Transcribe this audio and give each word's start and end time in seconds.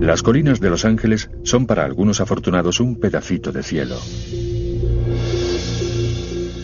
Las 0.00 0.22
colinas 0.22 0.60
de 0.60 0.70
Los 0.70 0.84
Ángeles 0.84 1.30
son 1.42 1.66
para 1.66 1.84
algunos 1.84 2.20
afortunados 2.20 2.80
un 2.80 3.00
pedacito 3.00 3.50
de 3.50 3.62
cielo. 3.62 3.96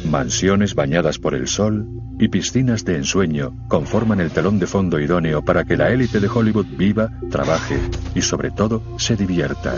Mansiones 0.04 0.74
bañadas 0.74 1.18
por 1.18 1.34
el 1.34 1.48
sol 1.48 1.88
y 2.18 2.28
piscinas 2.28 2.84
de 2.84 2.96
ensueño 2.96 3.56
conforman 3.68 4.20
el 4.20 4.30
telón 4.30 4.58
de 4.58 4.66
fondo 4.66 5.00
idóneo 5.00 5.42
para 5.42 5.64
que 5.64 5.78
la 5.78 5.90
élite 5.90 6.20
de 6.20 6.28
Hollywood 6.28 6.66
viva, 6.76 7.10
trabaje 7.30 7.78
y 8.14 8.20
sobre 8.20 8.50
todo 8.50 8.82
se 8.98 9.16
divierta. 9.16 9.74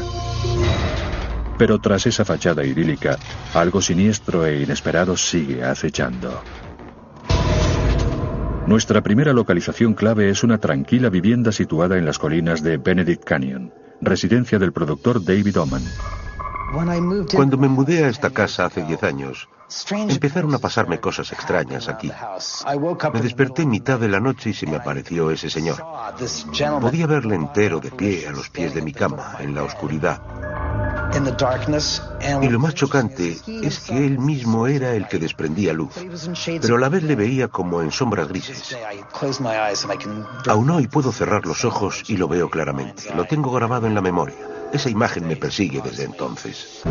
Pero 1.57 1.79
tras 1.79 2.07
esa 2.07 2.25
fachada 2.25 2.65
idílica, 2.65 3.17
algo 3.55 3.81
siniestro 3.81 4.45
e 4.45 4.63
inesperado 4.63 5.17
sigue 5.17 5.63
acechando. 5.63 6.43
Nuestra 8.67 9.03
primera 9.03 9.35
localización 9.35 9.93
clave 9.93 10.31
es 10.31 10.43
una 10.43 10.57
tranquila 10.57 11.11
vivienda 11.11 11.53
situada 11.53 11.99
en 11.99 12.07
las 12.07 12.19
colinas 12.19 12.63
de 12.63 12.79
Benedict 12.79 13.23
Canyon, 13.23 13.75
residencia 14.01 14.59
del 14.59 14.73
productor 14.73 15.23
David 15.23 15.61
Oman. 15.61 15.83
Cuando 17.35 17.59
me 17.59 17.69
mudé 17.69 18.05
a 18.05 18.09
esta 18.09 18.31
casa 18.31 18.65
hace 18.65 18.83
10 18.83 19.03
años, 19.03 19.49
empezaron 19.91 20.55
a 20.55 20.59
pasarme 20.59 20.99
cosas 20.99 21.31
extrañas 21.31 21.89
aquí. 21.89 22.11
Me 23.13 23.21
desperté 23.21 23.63
en 23.63 23.71
mitad 23.71 24.01
de 24.01 24.09
la 24.09 24.19
noche 24.19 24.51
y 24.51 24.55
se 24.55 24.67
me 24.67 24.77
apareció 24.77 25.31
ese 25.31 25.51
señor. 25.51 25.85
Podía 26.81 27.07
verle 27.07 27.35
entero 27.35 27.81
de 27.81 27.91
pie 27.91 28.27
a 28.27 28.33
los 28.33 28.49
pies 28.49 28.75
de 28.75 28.81
mi 28.81 28.95
cama, 28.95 29.37
en 29.41 29.55
la 29.55 29.63
oscuridad. 29.63 30.23
Y 32.43 32.49
lo 32.49 32.59
más 32.59 32.75
chocante 32.75 33.37
es 33.47 33.81
que 33.81 34.07
él 34.07 34.19
mismo 34.19 34.67
era 34.67 34.95
el 34.95 35.07
que 35.07 35.19
desprendía 35.19 35.73
luz, 35.73 35.93
pero 36.61 36.77
a 36.77 36.81
la 36.81 36.89
vez 36.89 37.03
le 37.03 37.15
veía 37.15 37.49
como 37.49 37.83
en 37.83 37.91
sombras 37.91 38.29
grises. 38.29 38.77
Aún 40.47 40.71
hoy 40.71 40.87
puedo 40.89 41.13
cerrar 41.13 41.47
los 41.47 41.65
ojos 41.65 42.03
y 42.09 42.17
lo 42.17 42.29
veo 42.29 42.51
claramente. 42.51 43.15
Lo 43.15 43.25
tengo 43.25 43.53
grabado 43.53 43.87
en 43.87 43.95
la 43.95 44.01
memoria. 44.01 44.37
Esa 44.73 44.91
imagen 44.91 45.29
me 45.29 45.37
persigue 45.37 45.81
desde 45.83 46.05
entonces. 46.05 46.83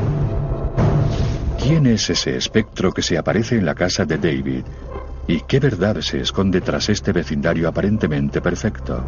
¿Quién 1.60 1.86
es 1.88 2.10
ese 2.10 2.38
espectro 2.38 2.92
que 2.92 3.02
se 3.02 3.18
aparece 3.18 3.58
en 3.58 3.66
la 3.66 3.76
casa 3.76 4.06
de 4.06 4.18
David? 4.18 4.66
¿Y 5.28 5.42
qué 5.42 5.60
verdad 5.60 6.02
se 6.02 6.20
esconde 6.20 6.62
tras 6.62 6.90
este 6.90 7.12
vecindario 7.12 7.68
aparentemente 7.68 8.42
perfecto? 8.42 9.04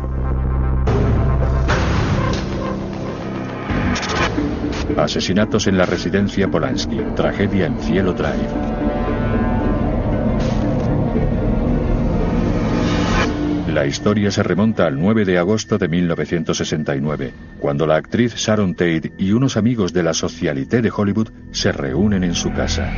Asesinatos 4.97 5.67
en 5.67 5.77
la 5.77 5.85
residencia 5.85 6.49
Polanski. 6.49 6.97
Tragedia 7.15 7.65
en 7.65 7.77
Cielo 7.79 8.13
Drive. 8.13 8.85
La 13.75 13.85
historia 13.85 14.31
se 14.31 14.41
remonta 14.41 14.85
al 14.85 14.97
9 14.97 15.25
de 15.25 15.37
agosto 15.37 15.77
de 15.77 15.89
1969, 15.89 17.33
cuando 17.59 17.85
la 17.85 17.97
actriz 17.97 18.33
Sharon 18.35 18.73
Tate 18.73 19.11
y 19.17 19.33
unos 19.33 19.57
amigos 19.57 19.91
de 19.91 20.01
la 20.01 20.13
Socialité 20.13 20.81
de 20.81 20.91
Hollywood 20.95 21.29
se 21.51 21.73
reúnen 21.73 22.23
en 22.23 22.35
su 22.35 22.53
casa. 22.53 22.89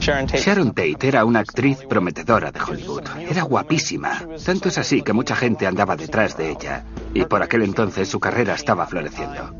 Sharon 0.00 0.72
Tate 0.72 1.08
era 1.08 1.26
una 1.26 1.40
actriz 1.40 1.80
prometedora 1.86 2.50
de 2.50 2.58
Hollywood. 2.58 3.02
Era 3.28 3.42
guapísima. 3.42 4.22
Tanto 4.46 4.70
es 4.70 4.78
así 4.78 5.02
que 5.02 5.12
mucha 5.12 5.36
gente 5.36 5.66
andaba 5.66 5.94
detrás 5.94 6.38
de 6.38 6.50
ella. 6.50 6.84
Y 7.12 7.26
por 7.26 7.42
aquel 7.42 7.62
entonces 7.62 8.08
su 8.08 8.18
carrera 8.18 8.54
estaba 8.54 8.86
floreciendo. 8.86 9.54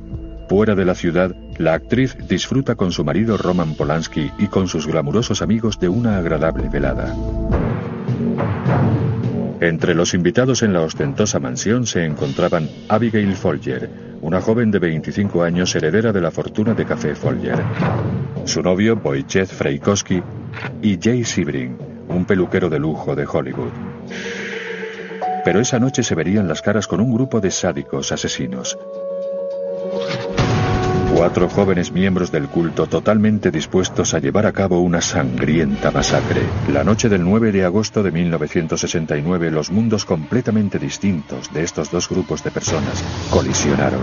Fuera 0.50 0.74
de 0.74 0.84
la 0.84 0.96
ciudad, 0.96 1.32
la 1.58 1.74
actriz 1.74 2.16
disfruta 2.26 2.74
con 2.74 2.90
su 2.90 3.04
marido 3.04 3.36
Roman 3.36 3.76
Polanski 3.76 4.32
y 4.36 4.48
con 4.48 4.66
sus 4.66 4.84
glamurosos 4.84 5.42
amigos 5.42 5.78
de 5.78 5.88
una 5.88 6.18
agradable 6.18 6.68
velada. 6.68 7.14
Entre 9.60 9.94
los 9.94 10.12
invitados 10.12 10.64
en 10.64 10.72
la 10.72 10.80
ostentosa 10.80 11.38
mansión 11.38 11.86
se 11.86 12.04
encontraban 12.04 12.68
Abigail 12.88 13.36
Folger, 13.36 13.88
una 14.22 14.40
joven 14.40 14.72
de 14.72 14.80
25 14.80 15.44
años 15.44 15.72
heredera 15.76 16.12
de 16.12 16.20
la 16.20 16.32
fortuna 16.32 16.74
de 16.74 16.84
Café 16.84 17.14
Folger, 17.14 17.62
su 18.44 18.60
novio 18.60 19.00
Wojciech 19.00 19.46
Freikowski 19.46 20.20
y 20.82 20.98
Jay 21.00 21.22
Sebring, 21.22 21.78
un 22.08 22.24
peluquero 22.24 22.68
de 22.68 22.80
lujo 22.80 23.14
de 23.14 23.24
Hollywood. 23.24 23.70
Pero 25.44 25.60
esa 25.60 25.78
noche 25.78 26.02
se 26.02 26.16
verían 26.16 26.48
las 26.48 26.60
caras 26.60 26.88
con 26.88 26.98
un 27.00 27.14
grupo 27.14 27.40
de 27.40 27.52
sádicos 27.52 28.10
asesinos. 28.10 28.76
Cuatro 31.20 31.50
jóvenes 31.50 31.92
miembros 31.92 32.32
del 32.32 32.48
culto 32.48 32.86
totalmente 32.86 33.50
dispuestos 33.50 34.14
a 34.14 34.20
llevar 34.20 34.46
a 34.46 34.52
cabo 34.52 34.80
una 34.80 35.02
sangrienta 35.02 35.90
masacre. 35.90 36.40
La 36.72 36.82
noche 36.82 37.10
del 37.10 37.22
9 37.22 37.52
de 37.52 37.62
agosto 37.62 38.02
de 38.02 38.10
1969, 38.10 39.50
los 39.50 39.70
mundos 39.70 40.06
completamente 40.06 40.78
distintos 40.78 41.52
de 41.52 41.62
estos 41.62 41.90
dos 41.90 42.08
grupos 42.08 42.42
de 42.42 42.50
personas 42.50 43.04
colisionaron. 43.30 44.00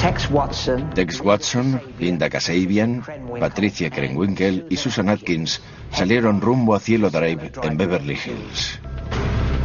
Tex 0.00 1.20
Watson, 1.20 1.80
Linda 2.00 2.28
Kasabian, 2.28 3.04
Patricia 3.38 3.90
Krenwinkel 3.90 4.66
y 4.68 4.76
Susan 4.76 5.08
Atkins 5.08 5.62
salieron 5.92 6.40
rumbo 6.40 6.74
a 6.74 6.80
Cielo 6.80 7.10
Drive 7.10 7.52
en 7.62 7.76
Beverly 7.76 8.14
Hills. 8.14 8.80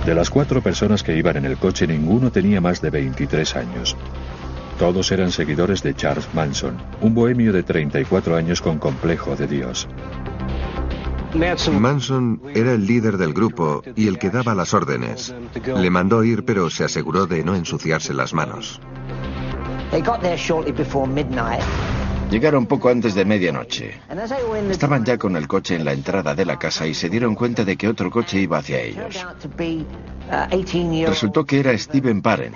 De 0.06 0.14
las 0.14 0.30
cuatro 0.30 0.62
personas 0.62 1.02
que 1.02 1.18
iban 1.18 1.36
en 1.36 1.46
el 1.46 1.58
coche, 1.58 1.88
ninguno 1.88 2.32
tenía 2.32 2.62
más 2.62 2.80
de 2.80 2.92
23 2.92 3.56
años. 3.56 3.98
Todos 4.80 5.12
eran 5.12 5.32
seguidores 5.32 5.82
de 5.82 5.96
Charles 5.96 6.28
Manson, 6.34 6.78
un 7.02 7.16
bohemio 7.16 7.52
de 7.52 7.64
34 7.64 8.36
años 8.36 8.62
con 8.62 8.78
complejo 8.78 9.36
de 9.36 9.48
Dios. 9.48 9.88
Manson 11.72 12.42
era 12.54 12.74
el 12.74 12.86
líder 12.86 13.18
del 13.18 13.34
grupo 13.34 13.84
y 13.96 14.08
el 14.08 14.18
que 14.18 14.30
daba 14.30 14.54
las 14.56 14.74
órdenes. 14.74 15.34
Le 15.66 15.90
mandó 15.90 16.24
ir, 16.24 16.46
pero 16.46 16.70
se 16.70 16.84
aseguró 16.84 17.26
de 17.26 17.44
no 17.44 17.56
ensuciarse 17.56 18.14
las 18.14 18.34
manos. 18.34 18.80
Llegaron 22.30 22.66
poco 22.66 22.90
antes 22.90 23.16
de 23.16 23.26
medianoche. 23.26 24.00
Estaban 24.70 25.06
ya 25.06 25.18
con 25.18 25.36
el 25.38 25.48
coche 25.48 25.76
en 25.76 25.86
la 25.86 25.94
entrada 25.94 26.36
de 26.36 26.46
la 26.46 26.60
casa 26.60 26.86
y 26.86 26.94
se 26.94 27.10
dieron 27.10 27.36
cuenta 27.36 27.64
de 27.64 27.78
que 27.78 27.88
otro 27.88 28.12
coche 28.12 28.40
iba 28.40 28.58
hacia 28.58 28.82
ellos. 28.82 29.26
Resultó 31.08 31.46
que 31.46 31.60
era 31.60 31.78
Steven 31.78 32.22
Parent. 32.22 32.56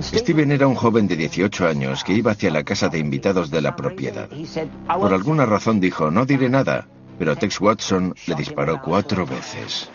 Steven 0.00 0.52
era 0.52 0.66
un 0.66 0.74
joven 0.74 1.06
de 1.06 1.16
18 1.16 1.66
años 1.66 2.04
que 2.04 2.12
iba 2.12 2.32
hacia 2.32 2.50
la 2.50 2.64
casa 2.64 2.88
de 2.88 2.98
invitados 2.98 3.50
de 3.50 3.62
la 3.62 3.76
propiedad. 3.76 4.28
Por 4.86 5.14
alguna 5.14 5.46
razón 5.46 5.80
dijo, 5.80 6.10
no 6.10 6.26
diré 6.26 6.48
nada, 6.48 6.86
pero 7.18 7.36
Tex 7.36 7.60
Watson 7.60 8.14
le 8.26 8.34
disparó 8.34 8.80
cuatro 8.82 9.26
veces. 9.26 9.90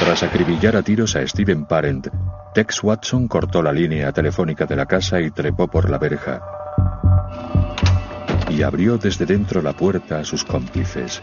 Tras 0.00 0.22
acribillar 0.22 0.76
a 0.76 0.82
tiros 0.82 1.16
a 1.16 1.26
Steven 1.26 1.64
Parent, 1.64 2.08
Tex 2.54 2.84
Watson 2.84 3.26
cortó 3.26 3.62
la 3.62 3.72
línea 3.72 4.12
telefónica 4.12 4.66
de 4.66 4.76
la 4.76 4.86
casa 4.86 5.20
y 5.20 5.30
trepó 5.30 5.66
por 5.66 5.90
la 5.90 5.98
verja. 5.98 6.40
Y 8.48 8.62
abrió 8.62 8.98
desde 8.98 9.26
dentro 9.26 9.60
la 9.62 9.72
puerta 9.72 10.20
a 10.20 10.24
sus 10.24 10.44
cómplices. 10.44 11.20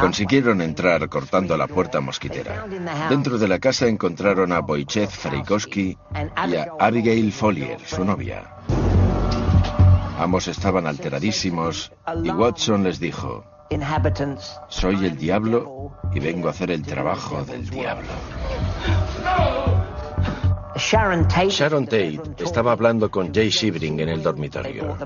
Consiguieron 0.00 0.62
entrar 0.62 1.08
cortando 1.08 1.56
la 1.56 1.66
puerta 1.66 2.00
mosquitera. 2.00 2.66
Dentro 3.08 3.38
de 3.38 3.48
la 3.48 3.58
casa 3.58 3.86
encontraron 3.86 4.52
a 4.52 4.60
Wojciech 4.60 5.10
Freikowski 5.10 5.96
y 6.48 6.56
a 6.56 6.68
Abigail 6.78 7.32
Follier, 7.32 7.78
su 7.84 8.04
novia. 8.04 8.56
Ambos 10.18 10.48
estaban 10.48 10.86
alteradísimos 10.86 11.92
y 12.22 12.30
Watson 12.30 12.84
les 12.84 13.00
dijo, 13.00 13.44
soy 14.68 15.06
el 15.06 15.16
diablo 15.16 15.92
y 16.12 16.20
vengo 16.20 16.48
a 16.48 16.50
hacer 16.50 16.70
el 16.70 16.82
trabajo 16.82 17.44
del 17.44 17.68
diablo. 17.68 18.08
Sharon 21.48 21.84
Tate 21.86 22.20
estaba 22.38 22.72
hablando 22.72 23.10
con 23.10 23.32
Jay 23.32 23.50
Shivering 23.50 24.00
en 24.00 24.08
el 24.08 24.22
dormitorio. 24.22 24.96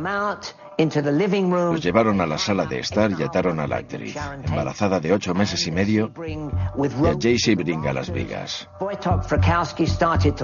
Los 0.78 1.82
llevaron 1.82 2.20
a 2.20 2.26
la 2.26 2.36
sala 2.36 2.66
de 2.66 2.80
estar 2.80 3.10
y 3.10 3.22
ataron 3.22 3.60
a 3.60 3.66
la 3.66 3.76
actriz, 3.76 4.14
embarazada 4.44 5.00
de 5.00 5.10
ocho 5.10 5.32
meses 5.32 5.66
y 5.66 5.70
medio, 5.70 6.12
y 6.26 7.06
a 7.06 7.16
Jay 7.18 7.36
Shivering 7.36 7.86
a 7.86 7.94
las 7.94 8.12
vigas. 8.12 8.68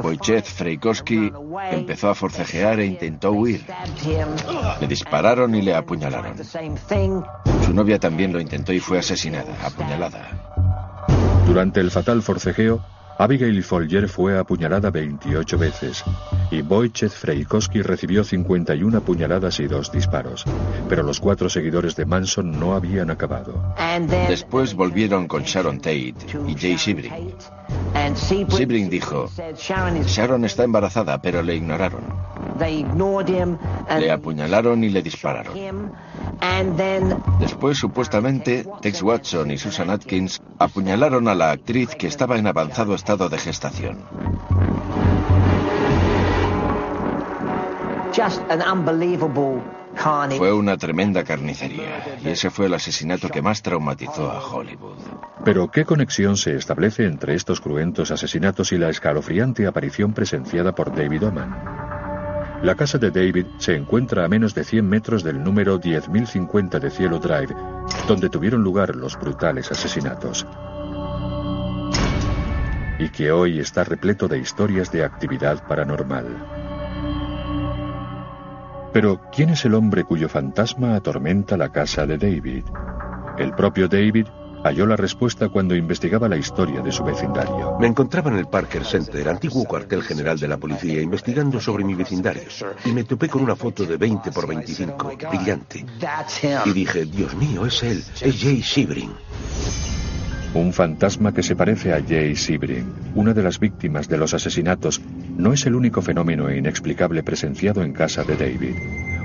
Wojciech 0.02 0.44
Freikowski 0.44 1.30
empezó 1.70 2.08
a 2.08 2.14
forcejear 2.14 2.80
e 2.80 2.86
intentó 2.86 3.32
huir. 3.32 3.66
Le 4.80 4.86
dispararon 4.86 5.54
y 5.54 5.60
le 5.60 5.74
apuñalaron. 5.74 6.34
Su 7.64 7.74
novia 7.74 7.98
también 7.98 8.32
lo 8.32 8.40
intentó 8.40 8.72
y 8.72 8.80
fue 8.80 8.98
asesinada, 9.00 9.54
apuñalada. 9.62 10.30
Durante 11.46 11.80
el 11.80 11.90
fatal 11.90 12.22
forcejeo, 12.22 12.82
Abigail 13.18 13.62
Folger 13.62 14.08
fue 14.08 14.38
apuñalada 14.38 14.90
28 14.90 15.58
veces 15.58 16.04
y 16.50 16.60
Wojciech 16.62 17.12
Freikowski 17.12 17.82
recibió 17.82 18.24
51 18.24 18.98
apuñaladas 18.98 19.58
y 19.60 19.66
dos 19.66 19.90
disparos. 19.90 20.44
Pero 20.88 21.02
los 21.02 21.20
cuatro 21.20 21.48
seguidores 21.48 21.96
de 21.96 22.04
Manson 22.04 22.58
no 22.58 22.74
habían 22.74 23.10
acabado. 23.10 23.74
Después 24.28 24.74
volvieron 24.74 25.28
con 25.28 25.42
Sharon 25.42 25.78
Tate 25.78 26.14
y 26.46 26.54
Jay 26.58 26.76
Sebring. 26.76 27.34
Sebring 28.14 28.90
dijo, 28.90 29.30
Sharon 30.06 30.44
está 30.44 30.64
embarazada, 30.64 31.20
pero 31.20 31.42
le 31.42 31.56
ignoraron. 31.56 32.31
Le 33.98 34.10
apuñalaron 34.10 34.84
y 34.84 34.90
le 34.90 35.02
dispararon. 35.02 35.54
Después, 37.40 37.78
supuestamente, 37.78 38.66
Tex 38.80 39.02
Watson 39.02 39.50
y 39.50 39.58
Susan 39.58 39.90
Atkins 39.90 40.40
apuñalaron 40.58 41.28
a 41.28 41.34
la 41.34 41.50
actriz 41.52 41.94
que 41.94 42.06
estaba 42.06 42.38
en 42.38 42.46
avanzado 42.46 42.94
estado 42.94 43.28
de 43.28 43.38
gestación. 43.38 43.98
Fue 50.38 50.52
una 50.52 50.76
tremenda 50.76 51.24
carnicería 51.24 52.18
y 52.22 52.28
ese 52.28 52.50
fue 52.50 52.66
el 52.66 52.74
asesinato 52.74 53.28
que 53.28 53.42
más 53.42 53.62
traumatizó 53.62 54.30
a 54.30 54.40
Hollywood. 54.40 54.98
Pero, 55.44 55.70
¿qué 55.70 55.84
conexión 55.84 56.36
se 56.36 56.56
establece 56.56 57.04
entre 57.04 57.34
estos 57.34 57.60
cruentos 57.60 58.10
asesinatos 58.10 58.72
y 58.72 58.78
la 58.78 58.90
escalofriante 58.90 59.66
aparición 59.66 60.12
presenciada 60.12 60.74
por 60.74 60.94
David 60.94 61.26
Oman? 61.26 62.01
La 62.62 62.76
casa 62.76 62.96
de 62.96 63.10
David 63.10 63.46
se 63.58 63.74
encuentra 63.74 64.24
a 64.24 64.28
menos 64.28 64.54
de 64.54 64.62
100 64.62 64.88
metros 64.88 65.24
del 65.24 65.42
número 65.42 65.80
10.050 65.80 66.78
de 66.78 66.90
Cielo 66.90 67.18
Drive, 67.18 67.52
donde 68.06 68.28
tuvieron 68.28 68.62
lugar 68.62 68.94
los 68.94 69.18
brutales 69.18 69.72
asesinatos. 69.72 70.46
Y 73.00 73.08
que 73.08 73.32
hoy 73.32 73.58
está 73.58 73.82
repleto 73.82 74.28
de 74.28 74.38
historias 74.38 74.92
de 74.92 75.04
actividad 75.04 75.66
paranormal. 75.66 76.26
Pero, 78.92 79.20
¿quién 79.32 79.50
es 79.50 79.64
el 79.64 79.74
hombre 79.74 80.04
cuyo 80.04 80.28
fantasma 80.28 80.94
atormenta 80.94 81.56
la 81.56 81.72
casa 81.72 82.06
de 82.06 82.16
David? 82.16 82.64
¿El 83.38 83.54
propio 83.54 83.88
David 83.88 84.28
halló 84.64 84.86
la 84.86 84.96
respuesta 84.96 85.48
cuando 85.48 85.74
investigaba 85.74 86.28
la 86.28 86.36
historia 86.36 86.80
de 86.80 86.92
su 86.92 87.04
vecindario. 87.04 87.76
Me 87.80 87.86
encontraba 87.86 88.30
en 88.30 88.38
el 88.38 88.46
Parker 88.46 88.84
Center, 88.84 89.28
antiguo 89.28 89.64
cuartel 89.64 90.02
general 90.02 90.38
de 90.38 90.48
la 90.48 90.56
policía, 90.56 91.00
investigando 91.00 91.60
sobre 91.60 91.84
mi 91.84 91.94
vecindario. 91.94 92.42
Y 92.84 92.92
me 92.92 93.04
topé 93.04 93.28
con 93.28 93.42
una 93.42 93.56
foto 93.56 93.84
de 93.84 93.96
20 93.96 94.30
por 94.32 94.46
25, 94.46 95.12
brillante. 95.30 95.84
Y 96.64 96.72
dije, 96.72 97.04
Dios 97.06 97.34
mío, 97.34 97.66
es 97.66 97.82
él, 97.82 98.04
es 98.20 98.40
Jay 98.40 98.62
Sebring. 98.62 99.10
Un 100.54 100.72
fantasma 100.74 101.32
que 101.32 101.42
se 101.42 101.56
parece 101.56 101.94
a 101.94 102.02
Jay 102.06 102.36
Sebring, 102.36 102.92
una 103.14 103.32
de 103.32 103.42
las 103.42 103.58
víctimas 103.58 104.06
de 104.08 104.18
los 104.18 104.34
asesinatos, 104.34 105.00
no 105.34 105.54
es 105.54 105.64
el 105.64 105.74
único 105.74 106.02
fenómeno 106.02 106.54
inexplicable 106.54 107.22
presenciado 107.22 107.82
en 107.82 107.94
casa 107.94 108.22
de 108.22 108.36
David. 108.36 108.76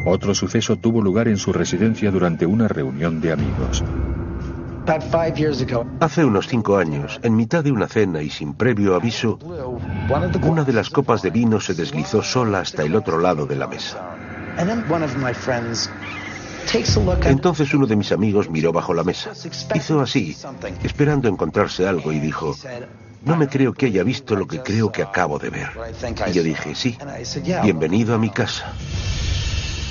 Otro 0.05 0.33
suceso 0.33 0.77
tuvo 0.77 1.01
lugar 1.01 1.27
en 1.27 1.35
su 1.35 1.51
residencia 1.51 2.11
durante 2.11 2.45
una 2.45 2.69
reunión 2.69 3.19
de 3.19 3.33
amigos. 3.33 3.83
Hace 5.99 6.23
unos 6.23 6.47
cinco 6.47 6.77
años, 6.77 7.19
en 7.21 7.35
mitad 7.35 7.63
de 7.63 7.71
una 7.73 7.87
cena 7.87 8.21
y 8.21 8.29
sin 8.29 8.53
previo 8.53 8.95
aviso, 8.95 9.37
una 10.41 10.63
de 10.63 10.71
las 10.73 10.89
copas 10.89 11.21
de 11.21 11.29
vino 11.29 11.59
se 11.59 11.73
deslizó 11.73 12.23
sola 12.23 12.59
hasta 12.61 12.83
el 12.83 12.95
otro 12.95 13.19
lado 13.19 13.45
de 13.45 13.55
la 13.57 13.67
mesa. 13.67 14.17
Entonces 17.25 17.73
uno 17.73 17.85
de 17.85 17.95
mis 17.97 18.11
amigos 18.13 18.49
miró 18.49 18.71
bajo 18.71 18.93
la 18.93 19.03
mesa. 19.03 19.31
Hizo 19.75 19.99
así, 19.99 20.37
esperando 20.83 21.27
encontrarse 21.27 21.85
algo, 21.85 22.13
y 22.13 22.19
dijo, 22.19 22.55
no 23.23 23.35
me 23.35 23.47
creo 23.49 23.73
que 23.73 23.87
haya 23.87 24.03
visto 24.03 24.35
lo 24.35 24.47
que 24.47 24.61
creo 24.61 24.91
que 24.91 25.03
acabo 25.03 25.37
de 25.37 25.49
ver. 25.49 25.69
Y 26.27 26.31
yo 26.31 26.43
dije, 26.43 26.75
sí, 26.75 26.97
bienvenido 27.61 28.15
a 28.15 28.17
mi 28.17 28.29
casa. 28.29 28.73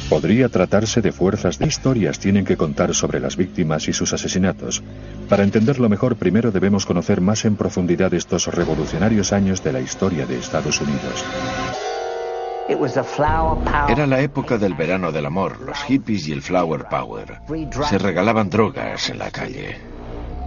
Podría 0.09 0.49
tratarse 0.49 1.01
de 1.01 1.11
fuerzas 1.11 1.59
de 1.59 1.67
historias 1.67 2.21
tienen 2.21 2.45
que 2.45 2.57
contar 2.57 2.95
sobre 2.95 3.19
las 3.19 3.37
víctimas 3.37 3.89
y 3.89 3.93
sus 3.93 4.13
asesinatos. 4.13 4.83
Para 5.29 5.43
entenderlo 5.43 5.89
mejor, 5.89 6.15
primero 6.15 6.53
debemos 6.53 6.87
conocer 6.87 7.21
más 7.21 7.45
en 7.45 7.57
profundidad 7.57 8.15
estos 8.15 8.47
revolucionarios 8.47 9.33
años 9.33 9.65
de 9.65 9.73
la 9.73 9.81
historia 9.81 10.25
de 10.25 10.39
Estados 10.39 10.81
Unidos. 10.81 11.25
Era 13.89 14.07
la 14.07 14.21
época 14.21 14.59
del 14.59 14.75
verano 14.75 15.11
del 15.11 15.27
amor, 15.27 15.61
los 15.61 15.79
hippies 15.85 16.29
y 16.29 16.33
el 16.33 16.43
flower 16.43 16.87
power. 16.89 17.41
Se 17.89 17.99
regalaban 17.99 18.49
drogas 18.49 19.11
en 19.11 19.19
la 19.19 19.31
calle. 19.31 19.77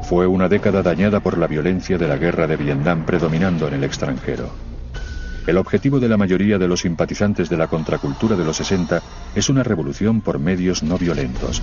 Fue 0.04 0.26
una 0.26 0.48
década 0.48 0.82
dañada 0.82 1.20
por 1.20 1.38
la 1.38 1.48
violencia 1.48 1.98
de 1.98 2.08
la 2.08 2.18
guerra 2.18 2.48
de 2.48 2.56
Vietnam 2.56 3.06
predominando 3.06 3.68
en 3.68 3.76
el 3.76 3.84
extranjero. 3.84 4.69
El 5.48 5.58
objetivo 5.58 6.00
de 6.00 6.08
la 6.08 6.18
mayoría 6.18 6.58
de 6.58 6.68
los 6.68 6.82
simpatizantes 6.82 7.50
de 7.50 7.58
la 7.58 7.68
contracultura 7.68 8.36
de 8.36 8.46
los 8.46 8.58
60 8.58 9.02
es 9.36 9.50
una 9.50 9.64
revolución 9.64 10.22
por 10.22 10.40
medios 10.40 10.84
no 10.84 10.98
violentos. 10.98 11.62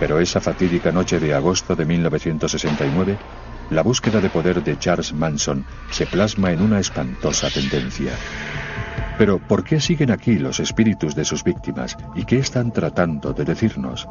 Pero 0.00 0.20
esa 0.20 0.40
fatídica 0.40 0.92
noche 0.92 1.18
de 1.18 1.34
agosto 1.34 1.74
de 1.74 1.84
1969, 1.84 3.18
la 3.70 3.82
búsqueda 3.82 4.20
de 4.20 4.30
poder 4.30 4.62
de 4.62 4.78
Charles 4.78 5.12
Manson 5.12 5.64
se 5.90 6.06
plasma 6.06 6.52
en 6.52 6.62
una 6.62 6.80
espantosa 6.80 7.50
tendencia. 7.50 8.12
Pero, 9.18 9.38
¿por 9.38 9.64
qué 9.64 9.80
siguen 9.80 10.12
aquí 10.12 10.38
los 10.38 10.60
espíritus 10.60 11.16
de 11.16 11.24
sus 11.24 11.42
víctimas 11.42 11.96
y 12.14 12.24
qué 12.24 12.38
están 12.38 12.72
tratando 12.72 13.32
de 13.32 13.44
decirnos? 13.44 14.06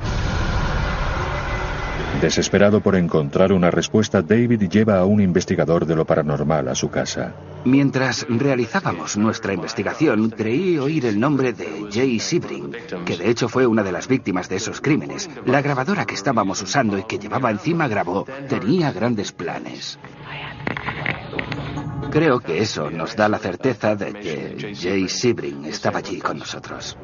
Desesperado 2.22 2.82
por 2.82 2.96
encontrar 2.96 3.54
una 3.54 3.70
respuesta, 3.70 4.24
David 4.24 4.68
lleva 4.70 4.98
a 4.98 5.06
un 5.06 5.22
investigador 5.22 5.86
de 5.86 5.96
lo 5.96 6.04
paranormal 6.04 6.68
a 6.68 6.74
su 6.74 6.90
casa. 6.90 7.36
Mientras 7.64 8.26
realizábamos 8.28 9.18
nuestra 9.18 9.54
investigación, 9.54 10.32
creí 10.32 10.80
oír 10.80 11.06
el 11.06 11.20
nombre 11.20 11.54
de 11.54 11.88
Jay 11.92 12.20
Sebring, 12.20 12.72
que 13.06 13.18
de 13.18 13.30
hecho 13.30 13.48
fue 13.48 13.68
una 13.68 13.84
de 13.84 13.92
las 13.92 14.08
víctimas 14.08 14.50
de 14.50 14.56
esos 14.56 14.82
crímenes. 14.82 15.30
La 15.46 15.62
grabadora 15.62 16.06
que 16.06 16.16
estábamos 16.16 16.60
usando 16.64 16.98
y 16.98 17.04
que 17.04 17.20
llevaba 17.20 17.52
encima 17.52 17.88
grabó, 17.88 18.26
tenía 18.50 18.92
grandes 18.92 19.32
planes. 19.32 20.00
Creo 22.10 22.40
que 22.40 22.62
eso 22.62 22.90
nos 22.90 23.16
da 23.16 23.30
la 23.30 23.38
certeza 23.38 23.96
de 23.96 24.14
que 24.14 24.76
Jay 24.76 25.08
Sebring 25.08 25.66
estaba 25.66 26.00
allí 26.00 26.20
con 26.20 26.40
nosotros. 26.40 26.98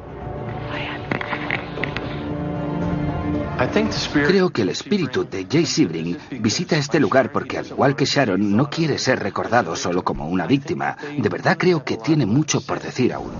Creo 4.12 4.50
que 4.50 4.62
el 4.62 4.70
espíritu 4.70 5.24
de 5.28 5.46
Jay 5.50 5.64
Sebring 5.64 6.18
visita 6.40 6.76
este 6.76 6.98
lugar 6.98 7.30
porque, 7.30 7.58
al 7.58 7.66
igual 7.66 7.94
que 7.94 8.04
Sharon, 8.04 8.56
no 8.56 8.68
quiere 8.68 8.98
ser 8.98 9.20
recordado 9.20 9.76
solo 9.76 10.02
como 10.02 10.28
una 10.28 10.46
víctima. 10.46 10.96
De 11.16 11.28
verdad 11.28 11.56
creo 11.56 11.84
que 11.84 11.96
tiene 11.96 12.26
mucho 12.26 12.60
por 12.60 12.80
decir 12.80 13.12
aún. 13.12 13.32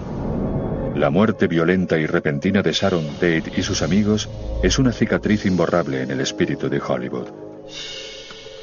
La 0.94 1.10
muerte 1.10 1.48
violenta 1.48 1.98
y 1.98 2.06
repentina 2.06 2.62
de 2.62 2.72
Sharon 2.72 3.04
Tate 3.14 3.52
y 3.56 3.62
sus 3.62 3.82
amigos 3.82 4.30
es 4.62 4.78
una 4.78 4.92
cicatriz 4.92 5.44
imborrable 5.46 6.02
en 6.02 6.12
el 6.12 6.20
espíritu 6.20 6.68
de 6.68 6.80
Hollywood. 6.80 7.28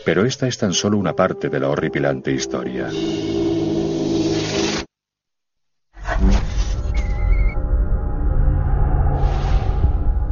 Pero 0.05 0.25
esta 0.25 0.48
es 0.48 0.58
tan 0.58 0.74
solo 0.74 0.98
una 0.98 1.13
parte 1.13 1.50
de 1.50 1.60
la 1.60 1.67
horripilante 1.67 2.31
historia. 2.31 2.89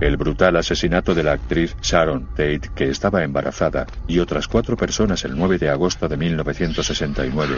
El 0.01 0.15
brutal 0.15 0.55
asesinato 0.55 1.13
de 1.13 1.23
la 1.23 1.33
actriz 1.33 1.75
Sharon 1.81 2.27
Tate, 2.27 2.71
que 2.73 2.89
estaba 2.89 3.21
embarazada, 3.23 3.85
y 4.07 4.19
otras 4.19 4.47
cuatro 4.47 4.77
personas 4.77 5.25
el 5.25 5.37
9 5.37 5.57
de 5.57 5.69
agosto 5.69 6.07
de 6.07 6.15
1969, 6.15 7.57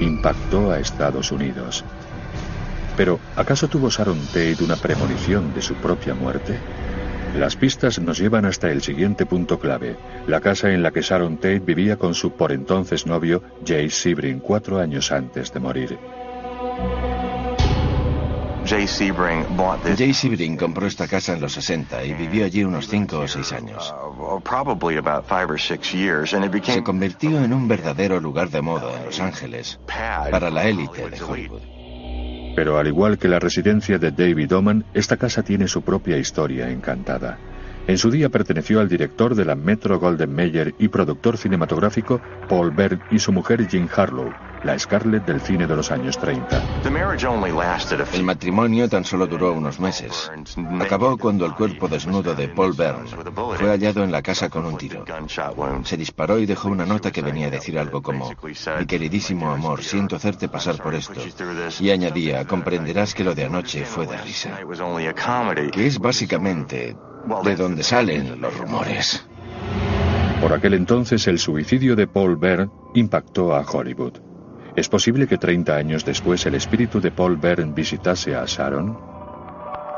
impactó 0.00 0.72
a 0.72 0.80
Estados 0.80 1.30
Unidos. 1.30 1.84
Pero, 2.96 3.20
¿acaso 3.36 3.68
tuvo 3.68 3.90
Sharon 3.90 4.18
Tate 4.26 4.56
una 4.64 4.74
premonición 4.74 5.54
de 5.54 5.62
su 5.62 5.74
propia 5.74 6.14
muerte? 6.14 6.58
Las 7.38 7.54
pistas 7.54 8.00
nos 8.00 8.18
llevan 8.18 8.44
hasta 8.44 8.70
el 8.72 8.82
siguiente 8.82 9.24
punto 9.24 9.60
clave, 9.60 9.96
la 10.26 10.40
casa 10.40 10.72
en 10.72 10.82
la 10.82 10.90
que 10.90 11.02
Sharon 11.02 11.36
Tate 11.36 11.60
vivía 11.60 11.96
con 11.96 12.14
su 12.14 12.32
por 12.32 12.50
entonces 12.50 13.06
novio 13.06 13.42
Jay 13.64 13.88
Sebring 13.88 14.40
cuatro 14.40 14.80
años 14.80 15.12
antes 15.12 15.52
de 15.52 15.60
morir. 15.60 15.98
Jay 19.96 20.12
Sebring 20.12 20.56
compró 20.56 20.86
esta 20.86 21.06
casa 21.06 21.34
en 21.34 21.40
los 21.40 21.52
60 21.52 22.04
y 22.04 22.14
vivió 22.14 22.44
allí 22.44 22.64
unos 22.64 22.88
5 22.88 23.20
o 23.20 23.28
6 23.28 23.52
años. 23.52 23.94
Uh, 24.18 24.40
Se 26.64 26.82
convirtió 26.82 27.44
en 27.44 27.52
un 27.52 27.68
verdadero 27.68 28.20
lugar 28.20 28.50
de 28.50 28.62
moda 28.62 28.98
en 28.98 29.06
Los 29.06 29.20
Ángeles 29.20 29.78
para 29.86 30.50
la 30.50 30.64
élite 30.64 31.08
de 31.08 31.22
Hollywood. 31.22 31.62
Pero 32.56 32.78
al 32.78 32.88
igual 32.88 33.18
que 33.18 33.28
la 33.28 33.38
residencia 33.38 33.98
de 33.98 34.10
David 34.10 34.56
Oman, 34.56 34.84
esta 34.94 35.16
casa 35.16 35.42
tiene 35.42 35.68
su 35.68 35.82
propia 35.82 36.16
historia 36.16 36.70
encantada. 36.70 37.38
En 37.88 37.98
su 37.98 38.10
día 38.10 38.28
perteneció 38.28 38.80
al 38.80 38.88
director 38.88 39.36
de 39.36 39.44
la 39.44 39.54
Metro 39.54 40.00
Golden 40.00 40.34
Mayer 40.34 40.74
y 40.76 40.88
productor 40.88 41.38
cinematográfico 41.38 42.20
Paul 42.48 42.72
Berg 42.72 43.00
y 43.12 43.20
su 43.20 43.30
mujer 43.30 43.68
Jean 43.68 43.88
Harlow, 43.94 44.32
la 44.64 44.76
Scarlett 44.76 45.24
del 45.24 45.40
cine 45.40 45.68
de 45.68 45.76
los 45.76 45.92
años 45.92 46.18
30. 46.18 46.62
El 48.12 48.24
matrimonio 48.24 48.88
tan 48.88 49.04
solo 49.04 49.28
duró 49.28 49.52
unos 49.52 49.78
meses. 49.78 50.32
Acabó 50.80 51.16
cuando 51.16 51.46
el 51.46 51.54
cuerpo 51.54 51.86
desnudo 51.86 52.34
de 52.34 52.48
Paul 52.48 52.72
Byrne 52.72 53.08
fue 53.56 53.68
hallado 53.68 54.02
en 54.02 54.10
la 54.10 54.20
casa 54.20 54.48
con 54.48 54.66
un 54.66 54.76
tiro. 54.76 55.04
Se 55.84 55.96
disparó 55.96 56.40
y 56.40 56.46
dejó 56.46 56.68
una 56.68 56.86
nota 56.86 57.12
que 57.12 57.22
venía 57.22 57.46
a 57.46 57.50
decir 57.50 57.78
algo 57.78 58.02
como, 58.02 58.32
mi 58.78 58.86
queridísimo 58.86 59.52
amor, 59.52 59.84
siento 59.84 60.16
hacerte 60.16 60.48
pasar 60.48 60.82
por 60.82 60.96
esto. 60.96 61.20
Y 61.78 61.90
añadía, 61.90 62.44
comprenderás 62.46 63.14
que 63.14 63.22
lo 63.22 63.32
de 63.36 63.44
anoche 63.44 63.84
fue 63.84 64.08
de 64.08 64.16
risa. 64.16 64.58
Que 65.70 65.86
es 65.86 66.00
básicamente 66.00 66.96
de 67.44 67.56
donde 67.56 67.82
salen 67.82 68.40
los 68.40 68.56
rumores. 68.56 69.26
Por 70.40 70.52
aquel 70.52 70.74
entonces 70.74 71.26
el 71.28 71.38
suicidio 71.38 71.96
de 71.96 72.06
Paul 72.06 72.36
Byrne 72.36 72.70
impactó 72.94 73.54
a 73.54 73.62
Hollywood. 73.62 74.14
¿Es 74.76 74.88
posible 74.88 75.26
que 75.26 75.38
30 75.38 75.74
años 75.74 76.04
después 76.04 76.44
el 76.44 76.54
espíritu 76.54 77.00
de 77.00 77.10
Paul 77.10 77.36
Byrne 77.36 77.72
visitase 77.72 78.34
a 78.36 78.44
Sharon? 78.46 78.98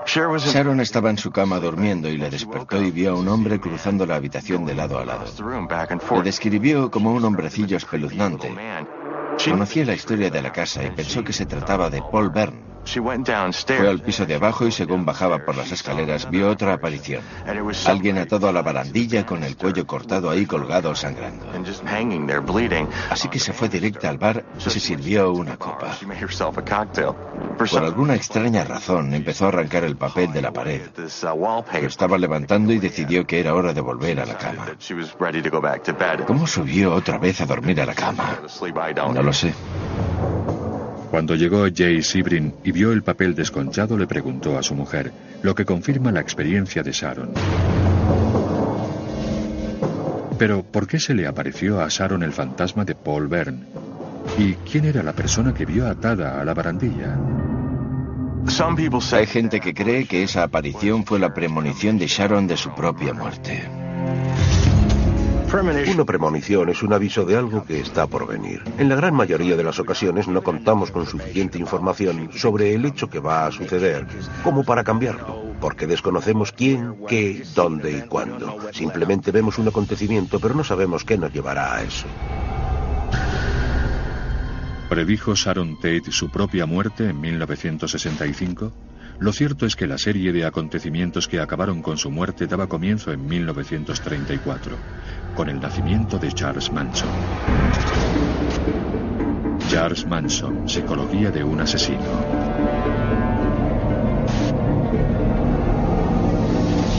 Sharon 0.06 0.80
estaba 0.80 1.11
en 1.11 1.18
su 1.18 1.30
cama 1.30 1.58
durmiendo 1.58 2.08
y 2.08 2.16
le 2.16 2.30
despertó 2.30 2.82
y 2.82 2.90
vio 2.90 3.11
a 3.11 3.14
un 3.14 3.28
hombre 3.28 3.61
cruzando 3.61 4.06
la 4.06 4.14
habitación 4.14 4.64
de 4.64 4.75
lado 4.75 4.99
a 4.99 5.04
lado. 5.04 5.25
Le 6.16 6.23
describió 6.23 6.90
como 6.90 7.12
un 7.12 7.25
hombrecillo 7.25 7.76
espeluznante. 7.76 8.50
Conocía 9.44 9.85
la 9.85 9.94
historia 9.94 10.30
de 10.30 10.40
la 10.40 10.52
casa 10.52 10.82
y 10.85 10.90
pensó 10.90 11.23
que 11.23 11.32
se 11.32 11.44
trataba 11.44 11.90
de 11.90 12.00
Paul 12.11 12.30
Byrne. 12.30 12.61
Fue 12.88 13.88
al 13.88 14.00
piso 14.00 14.25
de 14.25 14.35
abajo 14.35 14.66
y 14.66 14.73
según 14.73 15.04
bajaba 15.04 15.45
por 15.45 15.57
las 15.57 15.71
escaleras 15.73 16.30
vio 16.30 16.49
otra 16.49 16.73
aparición. 16.73 17.23
Alguien 17.87 18.16
atado 18.18 18.49
a 18.49 18.52
la 18.52 18.62
barandilla 18.62 19.26
con 19.26 19.45
el 19.45 19.57
cuello 19.57 19.87
cortado 19.87 20.30
ahí 20.30 20.47
colgado 20.47 20.95
sangrando. 20.95 21.47
Así 23.11 23.28
que 23.28 23.38
se 23.38 23.52
fue 23.52 23.68
directa 23.68 24.09
al 24.09 24.16
bar 24.16 24.45
y 24.59 24.71
se 24.71 24.80
sirvió 24.80 25.33
una 25.33 25.57
copa. 25.57 25.97
Por 27.59 27.85
alguna 27.85 28.14
extraña 28.14 28.64
razón 28.64 29.12
empezó 29.12 29.47
a 29.47 29.49
arrancar 29.49 29.85
el 29.85 29.97
papel 29.97 30.33
de 30.33 30.42
la 30.42 30.52
pared. 30.52 30.83
Lo 30.97 31.64
estaba 31.87 32.16
levantando 32.16 32.73
y 32.73 32.78
decidió 32.78 33.26
que 33.26 33.40
era 33.40 33.54
hora 33.54 33.73
de 33.73 33.80
volver 33.80 34.21
a 34.21 34.26
la 34.26 34.38
cama. 34.38 34.66
¿Cómo 36.26 36.47
subió 36.47 36.95
otra 36.95 37.18
vez 37.18 37.40
a 37.40 37.47
dormir 37.47 37.80
a 37.80 37.87
la 37.87 37.95
cama? 37.95 38.38
No 39.12 39.23
lo 39.23 39.33
sé. 39.33 39.52
Cuando 41.11 41.35
llegó 41.35 41.67
Jay 41.75 42.03
Sebring 42.03 42.55
y 42.65 42.73
vio 42.73 42.93
el 42.93 43.03
papel 43.03 43.35
desconchado, 43.35 43.97
le 43.97 44.07
preguntó 44.07 44.59
a 44.59 44.62
su 44.62 44.75
mujer, 44.75 45.11
lo 45.43 45.55
que 45.55 45.65
confirma 45.65 46.12
la 46.12 46.21
experiencia 46.21 46.83
de 46.83 46.93
Sharon. 46.93 47.31
Pero, 50.38 50.62
¿por 50.62 50.87
qué 50.87 51.00
se 51.00 51.15
le 51.15 51.27
apareció 51.27 51.81
a 51.81 51.88
Sharon 51.88 52.23
el 52.23 52.33
fantasma 52.33 52.85
de 52.85 52.95
Paul 52.95 53.27
Byrne? 53.27 53.65
¿Y 54.38 54.53
quién 54.71 54.85
era 54.85 55.03
la 55.03 55.15
persona 55.15 55.55
que 55.55 55.65
vio 55.65 55.88
atada 55.88 56.41
a 56.41 56.45
la 56.45 56.55
barandilla? 56.55 57.19
Hay 59.12 59.27
gente 59.27 59.61
que 59.61 59.75
cree 59.75 60.07
que 60.07 60.23
esa 60.23 60.43
aparición 60.43 61.05
fue 61.05 61.19
la 61.19 61.35
premonición 61.35 61.99
de 61.99 62.07
Sharon 62.07 62.47
de 62.47 62.57
su 62.57 62.75
propia 62.75 63.12
muerte. 63.12 63.62
Una 65.50 66.05
premonición 66.05 66.69
es 66.69 66.83
un 66.83 66.93
aviso 66.93 67.25
de 67.25 67.35
algo 67.35 67.64
que 67.64 67.81
está 67.81 68.07
por 68.07 68.26
venir. 68.26 68.62
En 68.76 68.90
la 68.90 68.97
gran 68.97 69.14
mayoría 69.14 69.57
de 69.57 69.64
las 69.64 69.78
ocasiones 69.78 70.28
no 70.28 70.43
contamos 70.43 70.90
con 70.90 71.07
suficiente 71.07 71.59
información 71.59 72.28
sobre 72.35 72.75
el 72.75 72.85
hecho 72.85 73.09
que 73.09 73.19
va 73.19 73.47
a 73.47 73.50
suceder 73.50 74.07
como 74.45 74.62
para 74.62 74.85
cambiarlo, 74.85 75.43
porque 75.59 75.87
desconocemos 75.87 76.52
quién, 76.52 76.97
qué, 77.09 77.43
dónde 77.55 77.93
y 77.93 78.02
cuándo. 78.02 78.59
Simplemente 78.75 79.31
vemos 79.31 79.57
un 79.59 79.69
acontecimiento, 79.69 80.38
pero 80.38 80.55
no 80.55 80.64
sabemos 80.64 81.02
qué 81.02 81.17
nos 81.17 81.33
llevará 81.33 81.76
a 81.76 81.83
eso. 81.83 82.07
¿Predijo 84.90 85.35
Sharon 85.35 85.76
Tate 85.76 86.12
su 86.12 86.28
propia 86.28 86.67
muerte 86.67 87.09
en 87.09 87.21
1965? 87.23 88.71
Lo 89.20 89.32
cierto 89.32 89.66
es 89.66 89.75
que 89.75 89.88
la 89.88 89.98
serie 89.98 90.32
de 90.32 90.46
acontecimientos 90.46 91.26
que 91.26 91.40
acabaron 91.40 91.82
con 91.82 91.98
su 91.98 92.08
muerte 92.10 92.46
daba 92.46 92.68
comienzo 92.68 93.10
en 93.10 93.26
1934, 93.26 94.76
con 95.34 95.48
el 95.48 95.58
nacimiento 95.58 96.18
de 96.18 96.30
Charles 96.30 96.70
Manson. 96.70 97.08
Charles 99.68 100.06
Manson, 100.06 100.68
psicología 100.68 101.32
de 101.32 101.42
un 101.42 101.60
asesino. 101.60 101.98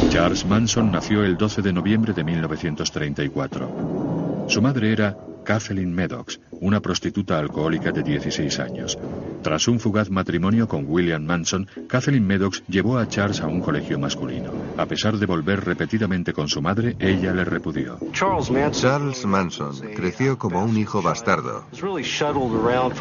Charles 0.10 0.46
Manson 0.46 0.92
nació 0.92 1.24
el 1.24 1.38
12 1.38 1.62
de 1.62 1.72
noviembre 1.72 2.12
de 2.14 2.26
1934. 2.26 4.46
Su 4.50 4.62
madre 4.62 4.92
era 4.92 5.16
Kathleen 5.50 5.96
Maddox, 5.96 6.40
una 6.62 6.80
prostituta 6.80 7.40
alcohólica 7.40 7.92
de 7.92 8.04
16 8.04 8.60
años. 8.60 9.00
Tras 9.42 9.68
un 9.68 9.80
fugaz 9.80 10.12
matrimonio 10.12 10.68
con 10.68 10.86
William 10.88 11.24
Manson, 11.26 11.68
Kathleen 11.88 12.28
Maddox 12.28 12.62
llevó 12.68 13.00
a 13.00 13.08
Charles 13.08 13.42
a 13.42 13.48
un 13.48 13.60
colegio 13.60 13.98
masculino. 13.98 14.52
A 14.78 14.86
pesar 14.86 15.18
de 15.18 15.26
volver 15.26 15.66
repetidamente 15.66 16.34
con 16.34 16.50
su 16.50 16.62
madre, 16.62 16.96
ella 17.00 17.34
le 17.34 17.46
repudió. 17.46 17.98
Charles 18.12 19.26
Manson 19.26 19.74
creció 19.96 20.38
como 20.38 20.64
un 20.64 20.78
hijo 20.78 21.02
bastardo. 21.02 21.66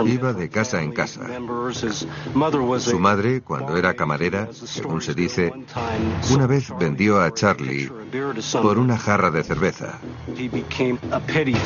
Iba 0.07 0.33
de 0.33 0.49
casa 0.49 0.83
en 0.83 0.93
casa. 0.93 1.27
Su 2.79 2.99
madre, 2.99 3.43
cuando 3.43 3.77
era 3.77 3.93
camarera, 3.93 4.49
según 4.55 5.03
se 5.03 5.13
dice, 5.13 5.53
una 6.33 6.47
vez 6.47 6.73
vendió 6.81 7.21
a 7.21 7.31
Charlie 7.35 7.91
por 8.63 8.79
una 8.79 8.97
jarra 8.97 9.31
de 9.31 9.45
cerveza. 9.45 9.99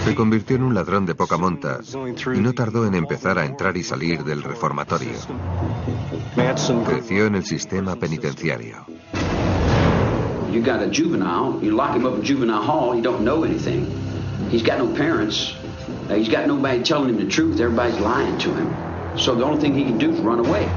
Se 0.05 0.15
convirtió 0.17 0.57
en 0.57 0.62
un 0.65 0.72
ladrón 0.75 1.07
de 1.07 1.14
poca 1.14 1.37
monta 1.37 1.81
y 2.35 2.41
no 2.41 2.52
tardó 2.52 2.87
en 2.87 2.95
empezar 2.95 3.38
a 3.38 3.47
entrar 3.47 3.76
y 3.76 3.83
salir 3.83 4.25
del 4.25 4.43
reformatorio. 4.43 5.12
Creció 6.87 7.26
en 7.26 7.35
el 7.37 7.45
sistema 7.45 7.97
penitenciario. 7.97 8.87
You 10.52 10.61
got 10.61 10.83
a 10.83 10.91
juvenile, 10.91 11.61
you 11.62 11.75
lock 11.75 11.97
him 11.97 12.05
up 12.05 12.17
in 12.17 12.23
juvenile 12.23 12.62
hall, 12.62 12.93
he 12.93 13.00
don't 13.00 13.25
know 13.25 13.43
anything. 13.43 13.87
He's 14.50 14.62
got 14.62 14.79
no 14.79 14.87
parents. 14.95 15.55
He's 16.11 16.29
got 16.29 16.47
nobody 16.47 16.83
telling 16.83 17.09
him 17.09 17.17
the 17.17 17.31
truth. 17.31 17.59
Everybody's 17.59 17.99
lying 18.00 18.37
to 18.38 18.50
him. 18.55 18.69
So 19.17 19.35
the 19.35 19.45
only 19.45 19.61
thing 19.61 19.75
he 19.75 19.85
can 19.85 19.97
do 19.97 20.11
is 20.11 20.21
run 20.21 20.41
away. 20.41 20.69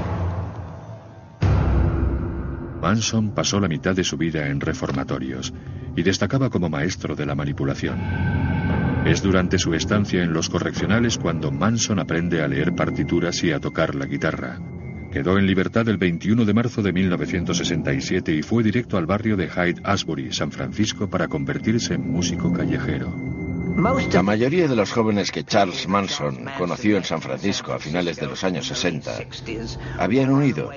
Manson 2.82 3.32
pasó 3.32 3.60
la 3.60 3.68
mitad 3.68 3.96
de 3.96 4.04
su 4.04 4.16
vida 4.16 4.48
en 4.48 4.62
reformatorios 4.62 5.54
y 5.96 6.04
destacaba 6.04 6.50
como 6.50 6.70
maestro 6.70 7.16
de 7.16 7.26
la 7.26 7.34
manipulación. 7.34 8.00
Es 9.06 9.22
durante 9.22 9.60
su 9.60 9.76
estancia 9.76 10.24
en 10.24 10.34
los 10.34 10.50
correccionales 10.50 11.20
cuando 11.20 11.52
Manson 11.52 12.00
aprende 12.00 12.42
a 12.42 12.48
leer 12.48 12.74
partituras 12.74 13.44
y 13.44 13.52
a 13.52 13.60
tocar 13.60 13.94
la 13.94 14.08
guitarra. 14.08 14.60
Quedó 15.12 15.38
en 15.38 15.46
libertad 15.46 15.88
el 15.88 15.98
21 15.98 16.44
de 16.44 16.54
marzo 16.56 16.82
de 16.82 16.92
1967 16.92 18.34
y 18.34 18.42
fue 18.42 18.64
directo 18.64 18.98
al 18.98 19.06
barrio 19.06 19.38
de 19.38 19.48
Hyde 19.48 19.80
Asbury, 19.84 20.34
San 20.34 20.52
Francisco, 20.52 21.08
para 21.08 21.28
convertirse 21.28 21.94
en 21.94 22.12
músico 22.12 22.52
callejero. 22.52 23.45
La 23.76 24.24
mayoría 24.24 24.70
de 24.70 24.76
los 24.76 24.94
jóvenes 24.94 25.32
que 25.32 25.44
Charles 25.44 25.86
Manson 25.90 26.46
conoció 26.58 26.96
en 26.96 27.04
San 27.04 27.22
Francisco 27.22 27.74
a 27.74 27.80
finales 27.80 28.16
de 28.16 28.26
los 28.26 28.42
años 28.46 28.68
60 28.68 29.12
habían 30.00 30.32
huido. 30.32 30.72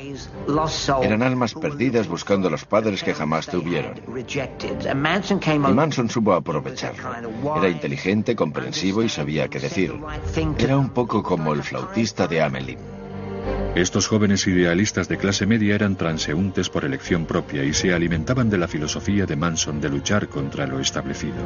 Eran 1.01 1.23
almas 1.23 1.55
perdidas 1.55 2.09
buscando 2.09 2.49
a 2.49 2.51
los 2.51 2.65
padres 2.65 3.05
que 3.05 3.15
jamás 3.15 3.47
tuvieron. 3.47 3.95
Y 4.27 5.59
Manson 5.59 6.11
supo 6.11 6.33
aprovecharlo. 6.33 7.57
Era 7.57 7.69
inteligente, 7.69 8.35
comprensivo 8.35 9.05
y 9.05 9.09
sabía 9.09 9.47
qué 9.47 9.61
decir. 9.61 9.95
Era 10.59 10.77
un 10.77 10.91
poco 10.91 11.23
como 11.23 11.53
el 11.53 11.63
flautista 11.63 12.27
de 12.27 12.43
Amelie. 12.43 12.79
Estos 13.77 14.09
jóvenes 14.09 14.45
idealistas 14.49 15.09
de 15.09 15.19
clase 15.19 15.47
media 15.47 15.77
eran 15.77 15.95
transeúntes 15.95 16.69
por 16.69 16.85
elección 16.85 17.27
propia 17.27 17.63
y 17.63 17.73
se 17.73 17.95
alimentaban 17.95 18.51
de 18.51 18.59
la 18.59 18.67
filosofía 18.67 19.25
de 19.25 19.37
Manson 19.37 19.81
de 19.81 19.89
luchar 19.89 20.29
contra 20.29 20.67
lo 20.67 20.81
establecido. 20.81 21.37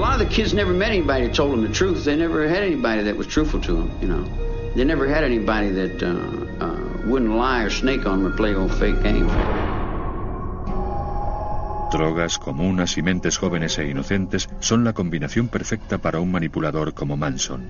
A 0.00 0.08
lot 0.08 0.18
of 0.18 0.26
the 0.26 0.34
kids 0.34 0.54
never 0.54 0.72
met 0.72 0.92
anybody 0.92 1.26
that 1.26 1.34
told 1.34 1.52
them 1.52 1.60
the 1.60 1.68
truth. 1.68 2.06
They 2.06 2.16
never 2.16 2.48
had 2.48 2.62
anybody 2.62 3.02
that 3.02 3.18
was 3.18 3.26
truthful 3.26 3.60
to 3.60 3.72
them, 3.74 3.90
you 4.00 4.08
know. 4.08 4.24
They 4.74 4.82
never 4.82 5.06
had 5.06 5.24
anybody 5.24 5.72
that 5.72 6.02
uh, 6.02 6.64
uh, 6.64 7.02
wouldn't 7.04 7.36
lie 7.36 7.64
or 7.64 7.68
snake 7.68 8.06
on 8.06 8.22
them 8.22 8.32
or 8.32 8.34
play 8.34 8.54
old 8.54 8.72
fake 8.72 9.02
games. 9.02 9.30
Drogas, 11.92 12.38
comunas 12.38 12.96
y 12.96 13.02
mentes 13.02 13.36
jóvenes 13.36 13.78
e 13.78 13.90
inocentes 13.90 14.48
son 14.60 14.84
la 14.84 14.94
combinación 14.94 15.48
perfecta 15.48 15.98
para 15.98 16.18
un 16.18 16.32
manipulador 16.32 16.94
como 16.94 17.18
Manson 17.18 17.68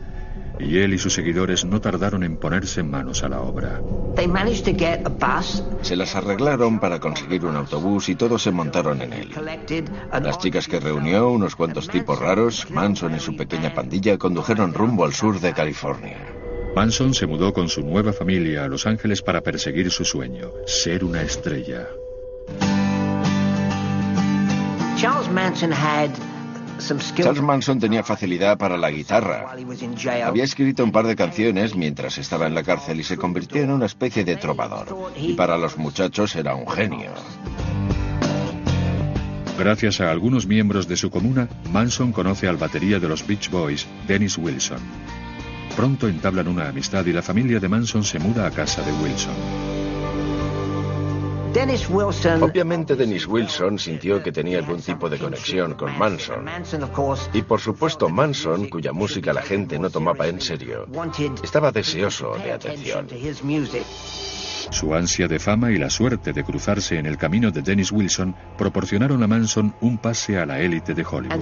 y 0.61 0.79
él 0.79 0.95
y 0.95 0.99
sus 0.99 1.14
seguidores 1.14 1.64
no 1.64 1.81
tardaron 1.81 2.23
en 2.23 2.37
ponerse 2.37 2.83
manos 2.83 3.23
a 3.23 3.29
la 3.29 3.40
obra. 3.40 3.81
Se 5.83 5.97
las 5.97 6.14
arreglaron 6.14 6.79
para 6.79 6.99
conseguir 6.99 7.45
un 7.45 7.57
autobús 7.57 8.09
y 8.09 8.14
todos 8.14 8.43
se 8.43 8.50
montaron 8.50 9.02
en 9.02 9.12
él. 9.12 9.31
Las 10.23 10.38
chicas 10.38 10.69
que 10.69 10.81
reunió, 10.81 11.31
unos 11.31 11.57
cuantos 11.57 11.88
tipos 11.88 12.19
raros, 12.19 12.71
Manson 12.71 13.14
y 13.14 13.21
su 13.21 13.37
pequeña 13.37 13.75
pandilla 13.75 14.19
condujeron 14.19 14.75
rumbo 14.75 15.05
al 15.05 15.14
sur 15.14 15.40
de 15.40 15.52
California. 15.52 16.19
Manson 16.75 17.14
se 17.14 17.26
mudó 17.26 17.52
con 17.52 17.69
su 17.69 17.83
nueva 17.83 18.12
familia 18.12 18.64
a 18.64 18.69
Los 18.69 18.87
Ángeles 18.87 19.23
para 19.23 19.40
perseguir 19.40 19.90
su 19.90 20.05
sueño, 20.05 20.52
ser 20.67 21.05
una 21.05 21.23
estrella. 21.23 21.88
Charles 24.97 25.29
Manson 25.31 25.73
had 25.73 26.11
Charles 27.15 27.43
Manson 27.43 27.79
tenía 27.79 28.03
facilidad 28.03 28.59
para 28.59 28.77
la 28.77 28.91
guitarra. 28.91 29.47
Había 30.25 30.45
escrito 30.45 30.83
un 30.85 30.93
par 30.93 31.07
de 31.07 31.17
canciones 31.17 31.75
mientras 31.77 32.19
estaba 32.19 32.47
en 32.47 32.55
la 32.55 32.63
cárcel 32.63 33.01
y 33.01 33.05
se 33.05 33.17
convirtió 33.17 33.63
en 33.63 33.71
una 33.71 33.87
especie 33.87 34.25
de 34.25 34.37
trovador. 34.37 35.13
Y 35.17 35.35
para 35.35 35.59
los 35.59 35.77
muchachos 35.79 36.35
era 36.37 36.55
un 36.55 36.69
genio. 36.69 37.11
Gracias 39.59 40.00
a 40.00 40.11
algunos 40.11 40.47
miembros 40.47 40.89
de 40.89 40.97
su 40.97 41.11
comuna, 41.11 41.47
Manson 41.71 42.13
conoce 42.13 42.49
al 42.49 42.57
batería 42.57 42.99
de 42.99 43.09
los 43.09 43.26
Beach 43.26 43.50
Boys, 43.50 43.87
Dennis 44.09 44.39
Wilson. 44.39 44.81
Pronto 45.76 46.09
entablan 46.09 46.49
una 46.49 46.69
amistad 46.69 47.04
y 47.04 47.13
la 47.13 47.23
familia 47.23 47.61
de 47.61 47.69
Manson 47.69 48.02
se 48.02 48.19
muda 48.19 48.47
a 48.47 48.50
casa 48.50 48.83
de 48.83 48.93
Wilson. 48.93 49.70
Obviamente 52.41 52.95
Dennis 52.95 53.26
Wilson 53.26 53.78
sintió 53.78 54.23
que 54.23 54.30
tenía 54.30 54.58
algún 54.58 54.80
tipo 54.80 55.10
de 55.10 55.19
conexión 55.19 55.75
con 55.75 55.99
Manson. 55.99 56.47
Y 57.32 57.43
por 57.43 57.60
supuesto 57.60 58.08
Manson, 58.08 58.69
cuya 58.69 58.93
música 58.93 59.32
la 59.32 59.43
gente 59.43 59.78
no 59.78 59.91
tomaba 59.91 60.28
en 60.28 60.41
serio, 60.41 60.86
estaba 61.43 61.73
deseoso 61.73 62.34
de 62.34 62.52
atención. 62.52 63.08
Su 64.71 64.95
ansia 64.95 65.26
de 65.26 65.41
fama 65.41 65.73
y 65.73 65.78
la 65.78 65.91
suerte 65.91 66.32
de 66.32 66.45
cruzarse 66.45 66.97
en 66.97 67.06
el 67.06 67.19
camino 67.19 67.50
de 67.50 67.63
Dennis 67.63 67.91
Wilson 67.91 68.36
proporcionaron 68.56 69.21
a 69.23 69.26
Manson 69.26 69.75
un 69.80 69.99
pase 69.99 70.39
a 70.39 70.47
la 70.47 70.60
élite 70.60 70.95
de 70.95 71.04
Hollywood. 71.04 71.32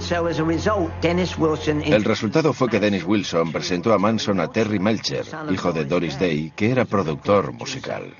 El 1.85 2.03
resultado 2.03 2.53
fue 2.53 2.69
que 2.69 2.79
Dennis 2.79 3.03
Wilson 3.05 3.51
presentó 3.51 3.93
a 3.93 3.99
Manson 3.99 4.39
a 4.39 4.47
Terry 4.47 4.79
Melcher, 4.79 5.25
hijo 5.51 5.71
de 5.71 5.85
Doris 5.85 6.17
Day, 6.17 6.51
que 6.55 6.71
era 6.71 6.85
productor 6.85 7.53
musical. 7.53 8.11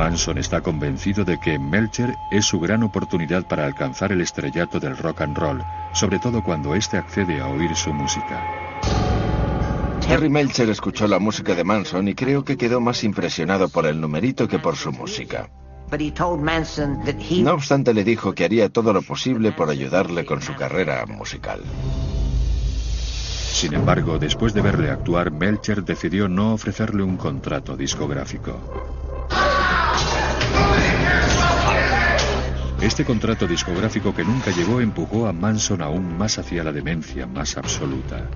Manson 0.00 0.38
está 0.38 0.62
convencido 0.62 1.26
de 1.26 1.38
que 1.38 1.58
Melcher 1.58 2.16
es 2.30 2.46
su 2.46 2.58
gran 2.58 2.82
oportunidad 2.82 3.46
para 3.46 3.66
alcanzar 3.66 4.12
el 4.12 4.22
estrellato 4.22 4.80
del 4.80 4.96
rock 4.96 5.20
and 5.20 5.36
roll, 5.36 5.62
sobre 5.92 6.18
todo 6.18 6.42
cuando 6.42 6.74
éste 6.74 6.96
accede 6.96 7.38
a 7.38 7.48
oír 7.48 7.76
su 7.76 7.92
música. 7.92 8.42
Terry 10.00 10.30
Melcher 10.30 10.70
escuchó 10.70 11.06
la 11.06 11.18
música 11.18 11.54
de 11.54 11.64
Manson 11.64 12.08
y 12.08 12.14
creo 12.14 12.46
que 12.46 12.56
quedó 12.56 12.80
más 12.80 13.04
impresionado 13.04 13.68
por 13.68 13.84
el 13.84 14.00
numerito 14.00 14.48
que 14.48 14.58
por 14.58 14.76
su 14.76 14.90
música. 14.90 15.50
No 17.42 17.52
obstante, 17.52 17.92
le 17.92 18.02
dijo 18.02 18.32
que 18.32 18.46
haría 18.46 18.70
todo 18.70 18.94
lo 18.94 19.02
posible 19.02 19.52
por 19.52 19.68
ayudarle 19.68 20.24
con 20.24 20.40
su 20.40 20.54
carrera 20.54 21.04
musical. 21.04 21.60
Sin 23.52 23.74
embargo, 23.74 24.18
después 24.18 24.54
de 24.54 24.62
verle 24.62 24.88
actuar, 24.88 25.30
Melcher 25.30 25.84
decidió 25.84 26.26
no 26.26 26.54
ofrecerle 26.54 27.02
un 27.02 27.18
contrato 27.18 27.76
discográfico. 27.76 28.58
Este 32.80 33.04
contrato 33.04 33.46
discográfico 33.46 34.14
que 34.14 34.24
nunca 34.24 34.50
llegó 34.50 34.80
empujó 34.80 35.26
a 35.26 35.32
Manson 35.32 35.82
aún 35.82 36.16
más 36.16 36.38
hacia 36.38 36.64
la 36.64 36.72
demencia 36.72 37.26
más 37.26 37.56
absoluta. 37.56 38.28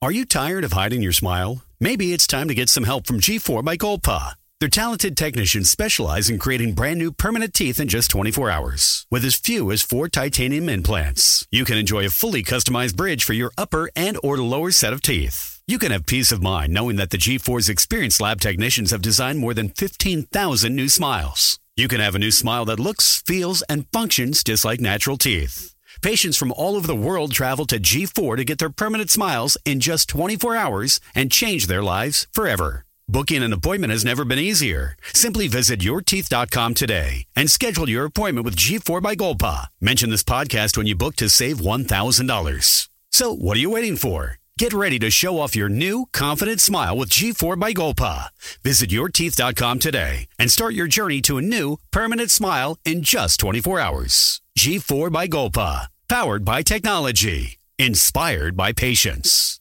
Are 0.00 0.10
you 0.10 0.24
tired 0.24 0.64
of 0.64 0.72
hiding 0.72 1.02
your 1.02 1.12
smile? 1.12 1.62
Maybe 1.78 2.12
it's 2.12 2.26
time 2.26 2.48
to 2.48 2.54
get 2.54 2.68
some 2.68 2.84
help 2.84 3.06
from 3.06 3.20
G4 3.20 3.62
by 3.62 3.76
Golpa. 3.76 4.34
Their 4.60 4.68
talented 4.68 5.16
technicians 5.16 5.70
specialize 5.70 6.28
in 6.28 6.38
creating 6.38 6.72
brand 6.74 6.98
new 6.98 7.12
permanent 7.12 7.52
teeth 7.54 7.78
in 7.78 7.86
just 7.86 8.10
24 8.10 8.50
hours. 8.50 9.06
With 9.10 9.24
as 9.24 9.36
few 9.36 9.70
as 9.70 9.82
four 9.82 10.08
titanium 10.08 10.68
implants, 10.68 11.46
you 11.52 11.64
can 11.64 11.78
enjoy 11.78 12.06
a 12.06 12.10
fully 12.10 12.42
customized 12.42 12.96
bridge 12.96 13.22
for 13.22 13.34
your 13.34 13.52
upper 13.56 13.90
and 13.94 14.18
or 14.22 14.38
lower 14.38 14.72
set 14.72 14.92
of 14.92 15.00
teeth. 15.00 15.57
You 15.70 15.78
can 15.78 15.92
have 15.92 16.06
peace 16.06 16.32
of 16.32 16.40
mind 16.40 16.72
knowing 16.72 16.96
that 16.96 17.10
the 17.10 17.18
G4's 17.18 17.68
experienced 17.68 18.22
lab 18.22 18.40
technicians 18.40 18.90
have 18.90 19.02
designed 19.02 19.38
more 19.38 19.52
than 19.52 19.68
15,000 19.68 20.74
new 20.74 20.88
smiles. 20.88 21.58
You 21.76 21.88
can 21.88 22.00
have 22.00 22.14
a 22.14 22.18
new 22.18 22.30
smile 22.30 22.64
that 22.64 22.80
looks, 22.80 23.22
feels, 23.26 23.60
and 23.68 23.86
functions 23.92 24.42
just 24.42 24.64
like 24.64 24.80
natural 24.80 25.18
teeth. 25.18 25.74
Patients 26.00 26.38
from 26.38 26.52
all 26.52 26.74
over 26.74 26.86
the 26.86 26.96
world 26.96 27.32
travel 27.32 27.66
to 27.66 27.78
G4 27.78 28.38
to 28.38 28.44
get 28.46 28.58
their 28.58 28.70
permanent 28.70 29.10
smiles 29.10 29.58
in 29.66 29.78
just 29.78 30.08
24 30.08 30.56
hours 30.56 31.00
and 31.14 31.30
change 31.30 31.66
their 31.66 31.82
lives 31.82 32.26
forever. 32.32 32.86
Booking 33.06 33.42
an 33.42 33.52
appointment 33.52 33.90
has 33.90 34.06
never 34.06 34.24
been 34.24 34.38
easier. 34.38 34.96
Simply 35.12 35.48
visit 35.48 35.80
yourteeth.com 35.80 36.72
today 36.72 37.26
and 37.36 37.50
schedule 37.50 37.90
your 37.90 38.06
appointment 38.06 38.46
with 38.46 38.56
G4 38.56 39.02
by 39.02 39.14
Golpa. 39.14 39.66
Mention 39.82 40.08
this 40.08 40.24
podcast 40.24 40.78
when 40.78 40.86
you 40.86 40.94
book 40.94 41.16
to 41.16 41.28
save 41.28 41.58
$1,000. 41.58 42.88
So, 43.10 43.34
what 43.34 43.58
are 43.58 43.60
you 43.60 43.70
waiting 43.70 43.96
for? 43.96 44.38
Get 44.58 44.72
ready 44.72 44.98
to 44.98 45.08
show 45.08 45.38
off 45.38 45.54
your 45.54 45.68
new, 45.68 46.06
confident 46.12 46.60
smile 46.60 46.98
with 46.98 47.10
G4 47.10 47.60
by 47.60 47.72
Golpa. 47.72 48.30
Visit 48.64 48.90
yourteeth.com 48.90 49.78
today 49.78 50.26
and 50.36 50.50
start 50.50 50.74
your 50.74 50.88
journey 50.88 51.20
to 51.22 51.38
a 51.38 51.42
new, 51.42 51.76
permanent 51.92 52.28
smile 52.28 52.76
in 52.84 53.02
just 53.02 53.38
24 53.38 53.78
hours. 53.78 54.40
G4 54.58 55.12
by 55.12 55.28
Golpa. 55.28 55.86
Powered 56.08 56.44
by 56.44 56.64
technology. 56.64 57.60
Inspired 57.78 58.56
by 58.56 58.72
patience. 58.72 59.60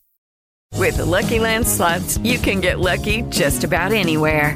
With 0.73 0.97
the 0.97 1.05
Lucky 1.05 1.37
Land 1.37 1.67
slots, 1.67 2.17
you 2.23 2.39
can 2.39 2.59
get 2.59 2.79
lucky 2.79 3.21
just 3.29 3.63
about 3.63 3.91
anywhere. 3.91 4.55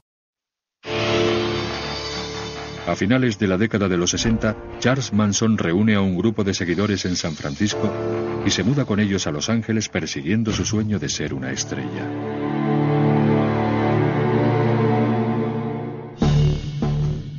A 2.91 2.95
finales 2.97 3.39
de 3.39 3.47
la 3.47 3.57
década 3.57 3.87
de 3.87 3.95
los 3.95 4.09
60, 4.09 4.53
Charles 4.79 5.13
Manson 5.13 5.57
reúne 5.57 5.95
a 5.95 6.01
un 6.01 6.17
grupo 6.17 6.43
de 6.43 6.53
seguidores 6.53 7.05
en 7.05 7.15
San 7.15 7.35
Francisco 7.35 7.89
y 8.45 8.49
se 8.49 8.65
muda 8.65 8.83
con 8.83 8.99
ellos 8.99 9.27
a 9.27 9.31
Los 9.31 9.49
Ángeles 9.49 9.87
persiguiendo 9.87 10.51
su 10.51 10.65
sueño 10.65 10.99
de 10.99 11.07
ser 11.07 11.33
una 11.33 11.53
estrella. 11.53 12.05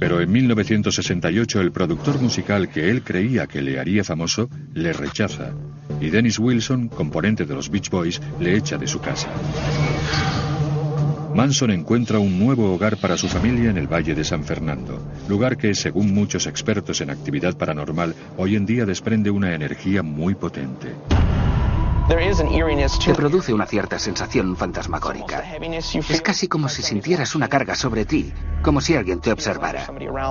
Pero 0.01 0.23
en 0.23 0.33
1968 0.33 1.61
el 1.61 1.71
productor 1.71 2.19
musical 2.19 2.71
que 2.71 2.89
él 2.89 3.03
creía 3.03 3.47
que 3.47 3.61
le 3.61 3.79
haría 3.79 4.05
famoso 4.05 4.49
le 4.73 4.95
rechaza 4.95 5.53
y 6.01 6.09
Dennis 6.09 6.39
Wilson, 6.39 6.89
componente 6.89 7.45
de 7.45 7.55
los 7.55 7.69
Beach 7.69 7.91
Boys, 7.91 8.23
le 8.41 8.57
echa 8.57 8.79
de 8.79 8.87
su 8.87 9.01
casa. 9.01 9.29
Manson 11.35 11.71
encuentra 11.71 12.19
un 12.19 12.39
nuevo 12.39 12.75
hogar 12.75 12.99
para 12.99 13.17
su 13.17 13.27
familia 13.27 13.71
en 13.71 13.79
el 13.79 13.87
Valle 13.87 14.15
de 14.15 14.23
San 14.23 14.45
Fernando, 14.45 15.01
lugar 15.29 15.57
que, 15.57 15.75
según 15.75 16.13
muchos 16.13 16.47
expertos 16.47 17.01
en 17.01 17.09
actividad 17.09 17.57
paranormal, 17.57 18.15
hoy 18.37 18.57
en 18.57 18.67
día 18.67 18.85
desprende 18.85 19.31
una 19.31 19.55
energía 19.55 20.03
muy 20.03 20.35
potente. 20.35 20.89
Te 22.09 23.15
produce 23.15 23.55
una 23.55 23.67
cierta 23.67 23.99
sensación 23.99 24.57
fantasmagórica. 24.57 25.45
Es 26.09 26.21
casi 26.21 26.49
como 26.49 26.69
si 26.69 26.83
sintieras 26.83 27.35
una 27.35 27.49
carga 27.49 27.75
sobre 27.75 28.05
ti, 28.05 28.33
como 28.63 28.81
si 28.81 28.97
alguien 28.97 29.21
te 29.21 29.31
observara. 29.33 29.87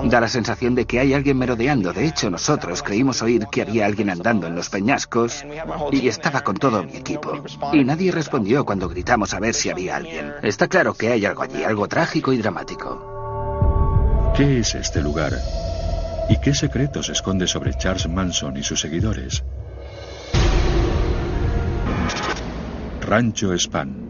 Da 0.06 0.20
la 0.20 0.28
sensación 0.28 0.76
de 0.76 0.86
que 0.86 1.00
hay 1.00 1.14
alguien 1.14 1.38
merodeando. 1.38 1.94
De 1.94 2.06
hecho, 2.06 2.30
nosotros 2.30 2.84
creímos 2.84 3.22
oír 3.22 3.48
que 3.52 3.62
había 3.62 3.86
alguien 3.86 4.10
andando 4.10 4.48
en 4.48 4.56
los 4.56 4.70
peñascos 4.70 5.46
y 5.92 6.08
estaba 6.08 6.42
con 6.42 6.58
todo 6.58 6.84
mi 6.84 6.98
equipo. 6.98 7.42
Y 7.72 7.84
nadie 7.84 8.12
respondió 8.12 8.66
cuando 8.66 8.90
gritamos 8.90 9.34
a 9.34 9.40
ver 9.40 9.54
si 9.54 9.70
había 9.70 9.96
alguien. 9.96 10.34
Está 10.44 10.68
claro 10.68 10.94
que 10.94 11.10
hay 11.10 11.26
algo 11.26 11.44
allí, 11.44 11.64
algo 11.64 11.88
trágico 11.88 12.34
y 12.34 12.38
dramático. 12.38 14.34
¿Qué 14.36 14.60
es 14.60 14.76
este 14.76 15.02
lugar? 15.02 15.34
¿Y 16.30 16.40
qué 16.40 16.54
secretos 16.54 17.10
esconde 17.10 17.48
sobre 17.48 17.74
Charles 17.74 18.08
Manson 18.08 18.58
y 18.58 18.64
sus 18.64 18.80
seguidores? 18.80 19.44
Rancho 23.12 23.52
Span. 23.58 24.08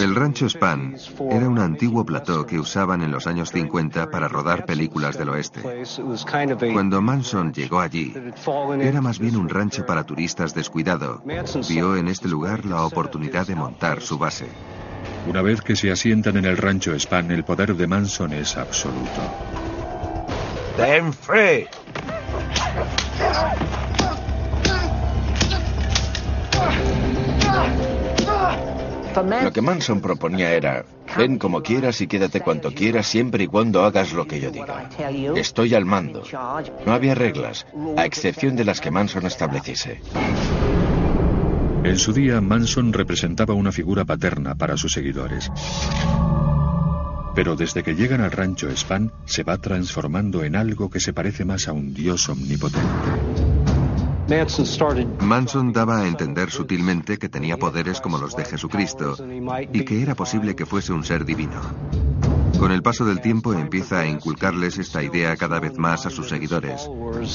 El 0.00 0.16
rancho 0.16 0.48
Span 0.48 0.96
era 1.30 1.48
un 1.48 1.60
antiguo 1.60 2.04
plató 2.04 2.44
que 2.44 2.58
usaban 2.58 3.04
en 3.04 3.12
los 3.12 3.28
años 3.28 3.52
50 3.52 4.10
para 4.10 4.26
rodar 4.26 4.66
películas 4.66 5.16
del 5.16 5.28
oeste. 5.28 5.62
Cuando 6.72 7.00
Manson 7.00 7.52
llegó 7.52 7.78
allí, 7.78 8.12
era 8.80 9.00
más 9.00 9.20
bien 9.20 9.36
un 9.36 9.48
rancho 9.48 9.86
para 9.86 10.02
turistas 10.02 10.52
descuidado. 10.52 11.22
Vio 11.68 11.94
en 11.96 12.08
este 12.08 12.26
lugar 12.26 12.64
la 12.64 12.84
oportunidad 12.84 13.46
de 13.46 13.54
montar 13.54 14.00
su 14.00 14.18
base. 14.18 14.48
Una 15.28 15.42
vez 15.42 15.60
que 15.60 15.76
se 15.76 15.92
asientan 15.92 16.38
en 16.38 16.44
el 16.46 16.56
rancho 16.56 16.92
Span, 16.98 17.30
el 17.30 17.44
poder 17.44 17.76
de 17.76 17.86
Manson 17.86 18.32
es 18.32 18.56
absoluto. 18.56 19.22
Ten 20.76 21.12
free. 21.12 21.68
Lo 29.42 29.52
que 29.52 29.60
Manson 29.60 30.00
proponía 30.00 30.52
era, 30.52 30.84
ven 31.16 31.38
como 31.38 31.62
quieras 31.62 32.00
y 32.00 32.06
quédate 32.06 32.40
cuanto 32.40 32.72
quieras 32.72 33.06
siempre 33.06 33.44
y 33.44 33.46
cuando 33.46 33.84
hagas 33.84 34.12
lo 34.12 34.26
que 34.26 34.40
yo 34.40 34.50
diga. 34.50 34.88
Estoy 35.36 35.74
al 35.74 35.84
mando. 35.84 36.22
No 36.86 36.92
había 36.92 37.14
reglas, 37.14 37.66
a 37.96 38.06
excepción 38.06 38.56
de 38.56 38.64
las 38.64 38.80
que 38.80 38.90
Manson 38.90 39.26
estableciese. 39.26 40.00
En 41.84 41.98
su 41.98 42.12
día, 42.12 42.40
Manson 42.40 42.92
representaba 42.92 43.54
una 43.54 43.72
figura 43.72 44.04
paterna 44.04 44.54
para 44.54 44.76
sus 44.76 44.92
seguidores. 44.92 45.50
Pero 47.34 47.56
desde 47.56 47.82
que 47.82 47.94
llegan 47.94 48.20
al 48.20 48.30
rancho 48.30 48.70
Span, 48.70 49.12
se 49.24 49.42
va 49.42 49.58
transformando 49.58 50.44
en 50.44 50.56
algo 50.56 50.90
que 50.90 51.00
se 51.00 51.12
parece 51.12 51.44
más 51.44 51.68
a 51.68 51.72
un 51.72 51.94
dios 51.94 52.28
omnipotente. 52.28 52.88
Manson 55.20 55.72
daba 55.72 56.00
a 56.00 56.08
entender 56.08 56.50
sutilmente 56.50 57.18
que 57.18 57.28
tenía 57.28 57.58
poderes 57.58 58.00
como 58.00 58.18
los 58.18 58.34
de 58.34 58.44
Jesucristo 58.44 59.16
y 59.72 59.84
que 59.84 60.02
era 60.02 60.14
posible 60.14 60.54
que 60.54 60.64
fuese 60.64 60.92
un 60.92 61.04
ser 61.04 61.24
divino. 61.24 61.60
Con 62.58 62.70
el 62.70 62.82
paso 62.82 63.04
del 63.04 63.20
tiempo 63.20 63.52
empieza 63.52 64.00
a 64.00 64.06
inculcarles 64.06 64.78
esta 64.78 65.02
idea 65.02 65.36
cada 65.36 65.58
vez 65.58 65.76
más 65.76 66.06
a 66.06 66.10
sus 66.10 66.28
seguidores, 66.28 66.88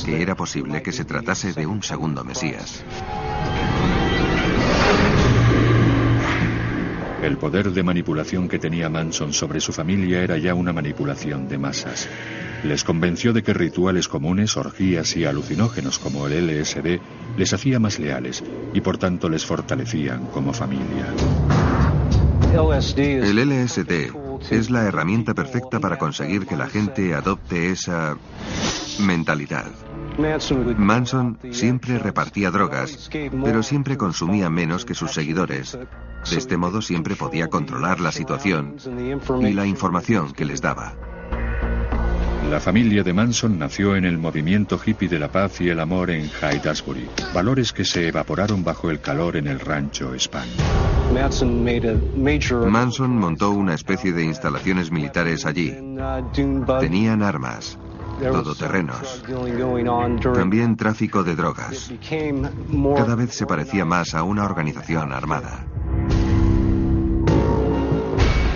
que 0.06 0.22
era 0.22 0.36
posible 0.36 0.82
que 0.82 0.94
se 0.94 1.06
tratase 1.06 1.54
de 1.54 1.68
un 1.68 1.84
segundo 1.84 2.24
Mesías. 2.24 2.84
El 7.22 7.38
poder 7.38 7.72
de 7.72 7.84
manipulación 7.84 8.48
que 8.48 8.60
tenía 8.60 8.90
Manson 8.90 9.34
sobre 9.34 9.60
su 9.60 9.74
familia 9.74 10.22
era 10.22 10.38
ya 10.38 10.54
una 10.54 10.72
manipulación 10.72 11.48
de 11.48 11.58
masas. 11.58 12.08
Les 12.64 12.84
convenció 12.84 13.34
de 13.34 13.44
que 13.44 13.54
rituales 13.54 14.08
comunes, 14.08 14.56
orgías 14.56 15.16
y 15.16 15.26
alucinógenos 15.26 16.00
como 16.00 16.28
el 16.28 16.48
LSD 16.48 17.00
les 17.38 17.54
hacía 17.54 17.80
más 17.80 18.00
leales 18.00 18.44
y 18.74 18.82
por 18.82 18.98
tanto 18.98 19.30
les 19.30 19.46
fortalecían 19.46 20.28
como 20.28 20.54
familia. 20.54 21.08
El 22.54 23.50
LSD 23.50 23.92
es 24.52 24.70
la 24.70 24.84
herramienta 24.84 25.34
perfecta 25.34 25.80
para 25.80 25.98
conseguir 25.98 26.46
que 26.46 26.56
la 26.56 26.68
gente 26.68 27.14
adopte 27.14 27.72
esa 27.72 28.16
mentalidad. 29.00 29.72
Manson 30.78 31.38
siempre 31.52 32.00
repartía 32.00 32.52
drogas, 32.52 33.10
pero 33.12 33.62
siempre 33.64 33.98
consumía 33.98 34.50
menos 34.50 34.86
que 34.86 34.96
sus 34.96 35.12
seguidores. 35.12 35.78
De 36.30 36.38
este 36.38 36.58
modo 36.58 36.82
siempre 36.82 37.16
podía 37.16 37.48
controlar 37.48 38.00
la 38.00 38.12
situación 38.12 38.76
y 39.42 39.54
la 39.54 39.66
información 39.66 40.34
que 40.34 40.46
les 40.46 40.62
daba. 40.62 40.96
La 42.50 42.62
familia 42.62 43.04
de 43.04 43.12
Manson 43.12 43.60
nació 43.60 43.98
en 43.98 44.06
el 44.06 44.18
movimiento 44.18 44.80
hippie 44.84 45.10
de 45.10 45.20
la 45.20 45.30
paz 45.30 45.60
y 45.60 45.68
el 45.68 45.82
amor 45.82 46.10
en 46.10 46.30
Haight-Ashbury, 46.30 47.34
valores 47.34 47.74
que 47.74 47.84
se 47.84 48.08
evaporaron 48.08 48.64
bajo 48.64 48.90
el 48.90 49.02
calor 49.02 49.36
en 49.36 49.48
el 49.48 49.60
rancho 49.60 50.18
Span. 50.18 50.48
Manson 52.70 53.18
montó 53.18 53.52
una 53.52 53.74
especie 53.74 54.14
de 54.14 54.24
instalaciones 54.24 54.92
militares 54.92 55.46
allí. 55.46 55.76
Tenían 56.80 57.22
armas, 57.22 57.78
todoterrenos, 58.20 59.24
también 60.34 60.76
tráfico 60.76 61.24
de 61.24 61.36
drogas. 61.36 61.92
Cada 62.96 63.16
vez 63.16 63.34
se 63.34 63.46
parecía 63.46 63.86
más 63.86 64.14
a 64.14 64.24
una 64.24 64.46
organización 64.46 65.12
armada. 65.12 65.66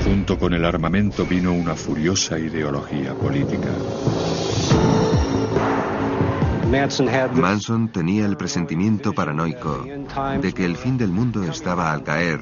Junto 0.03 0.37
con 0.37 0.53
el 0.53 0.65
armamento 0.65 1.25
vino 1.25 1.53
una 1.53 1.75
furiosa 1.75 2.37
ideología 2.37 3.13
política. 3.13 3.69
Manson 6.71 7.89
tenía 7.89 8.25
el 8.25 8.37
presentimiento 8.37 9.11
paranoico 9.11 9.85
de 10.41 10.53
que 10.53 10.63
el 10.63 10.77
fin 10.77 10.97
del 10.97 11.09
mundo 11.09 11.43
estaba 11.43 11.91
al 11.91 12.01
caer 12.03 12.39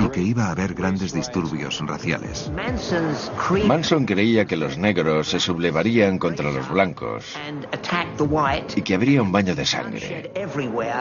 y 0.00 0.08
que 0.08 0.20
iba 0.20 0.46
a 0.46 0.50
haber 0.50 0.74
grandes 0.74 1.12
disturbios 1.12 1.80
raciales. 1.86 2.50
Manson 3.64 4.06
creía 4.06 4.44
que 4.44 4.56
los 4.56 4.76
negros 4.76 5.28
se 5.28 5.38
sublevarían 5.38 6.18
contra 6.18 6.50
los 6.50 6.68
blancos 6.68 7.32
y 8.74 8.82
que 8.82 8.94
habría 8.96 9.22
un 9.22 9.30
baño 9.30 9.54
de 9.54 9.66
sangre. 9.66 10.32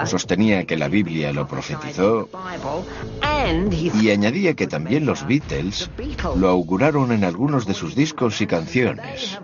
Sostenía 0.05 0.65
que 0.65 0.77
la 0.77 0.89
Biblia 0.89 1.33
lo 1.33 1.47
profetizó 1.47 2.29
y 3.99 4.11
añadía 4.11 4.53
que 4.53 4.67
también 4.67 5.07
los 5.07 5.25
Beatles 5.25 5.89
lo 6.35 6.49
auguraron 6.49 7.11
en 7.13 7.23
algunos 7.23 7.65
de 7.65 7.73
sus 7.73 7.95
discos 7.95 8.41
y 8.41 8.45
canciones. 8.45 9.39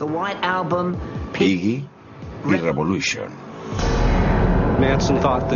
The 0.00 0.06
White 0.06 0.40
Album, 0.40 0.94
Piggy 1.34 1.84
y 2.46 2.56
Revolution. 2.56 3.28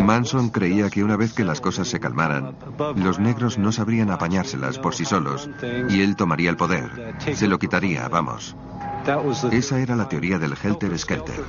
Manson 0.02 0.50
creía 0.50 0.90
que 0.90 1.02
una 1.02 1.16
vez 1.16 1.32
que 1.32 1.44
las 1.44 1.62
cosas 1.62 1.88
se 1.88 1.98
calmaran, 1.98 2.54
los 2.96 3.18
negros 3.18 3.56
no 3.56 3.72
sabrían 3.72 4.10
apañárselas 4.10 4.78
por 4.78 4.94
sí 4.94 5.06
solos 5.06 5.48
y 5.88 6.02
él 6.02 6.14
tomaría 6.14 6.50
el 6.50 6.58
poder. 6.58 7.14
Se 7.32 7.48
lo 7.48 7.58
quitaría, 7.58 8.06
vamos. 8.10 8.54
Esa 9.50 9.80
era 9.80 9.96
la 9.96 10.10
teoría 10.10 10.38
del 10.38 10.52
Helter 10.62 10.98
Skelter. 10.98 11.42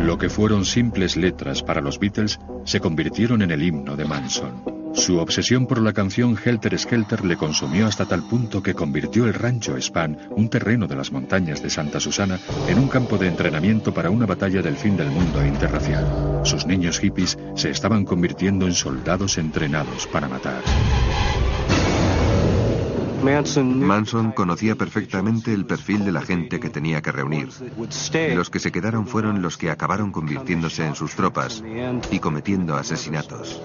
Lo 0.00 0.18
que 0.18 0.28
fueron 0.28 0.64
simples 0.64 1.16
letras 1.16 1.62
para 1.62 1.80
los 1.80 2.00
Beatles 2.00 2.40
se 2.64 2.80
convirtieron 2.80 3.42
en 3.42 3.52
el 3.52 3.62
himno 3.62 3.94
de 3.94 4.04
Manson. 4.04 4.77
Su 4.94 5.18
obsesión 5.18 5.66
por 5.66 5.80
la 5.80 5.92
canción 5.92 6.36
Helter 6.42 6.78
Skelter 6.78 7.24
le 7.24 7.36
consumió 7.36 7.86
hasta 7.86 8.06
tal 8.06 8.22
punto 8.22 8.62
que 8.62 8.74
convirtió 8.74 9.26
el 9.26 9.34
rancho 9.34 9.76
Span, 9.80 10.18
un 10.30 10.48
terreno 10.48 10.86
de 10.86 10.96
las 10.96 11.12
montañas 11.12 11.62
de 11.62 11.70
Santa 11.70 12.00
Susana, 12.00 12.38
en 12.68 12.78
un 12.78 12.88
campo 12.88 13.16
de 13.16 13.28
entrenamiento 13.28 13.92
para 13.94 14.10
una 14.10 14.26
batalla 14.26 14.62
del 14.62 14.76
fin 14.76 14.96
del 14.96 15.10
mundo 15.10 15.44
interracial. 15.44 16.40
Sus 16.44 16.66
niños 16.66 16.98
hippies 16.98 17.38
se 17.54 17.70
estaban 17.70 18.04
convirtiendo 18.04 18.66
en 18.66 18.74
soldados 18.74 19.38
entrenados 19.38 20.06
para 20.06 20.28
matar. 20.28 20.62
Manson 23.22 24.32
conocía 24.32 24.76
perfectamente 24.76 25.52
el 25.52 25.66
perfil 25.66 26.04
de 26.04 26.12
la 26.12 26.22
gente 26.22 26.60
que 26.60 26.70
tenía 26.70 27.02
que 27.02 27.12
reunir. 27.12 27.48
Los 28.34 28.50
que 28.50 28.60
se 28.60 28.72
quedaron 28.72 29.06
fueron 29.06 29.42
los 29.42 29.56
que 29.56 29.70
acabaron 29.70 30.12
convirtiéndose 30.12 30.86
en 30.86 30.94
sus 30.94 31.14
tropas 31.14 31.62
y 32.10 32.20
cometiendo 32.20 32.76
asesinatos. 32.76 33.60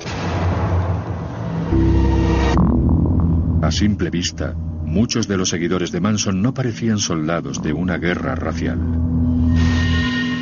A 3.63 3.71
simple 3.71 4.09
vista, 4.09 4.53
muchos 4.55 5.25
de 5.29 5.37
los 5.37 5.47
seguidores 5.47 5.93
de 5.93 6.01
Manson 6.01 6.41
no 6.41 6.53
parecían 6.53 6.99
soldados 6.99 7.63
de 7.63 7.71
una 7.71 7.97
guerra 7.97 8.35
racial. 8.35 8.77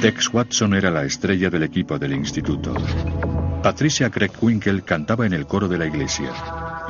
Tex 0.02 0.34
Watson 0.34 0.74
era 0.74 0.90
la 0.90 1.04
estrella 1.04 1.52
del 1.52 1.62
equipo 1.62 2.00
del 2.00 2.14
instituto. 2.14 2.74
Patricia 3.62 4.10
Craig 4.10 4.32
Winkle 4.42 4.82
cantaba 4.82 5.28
en 5.28 5.34
el 5.34 5.46
coro 5.46 5.68
de 5.68 5.78
la 5.78 5.86
iglesia 5.86 6.32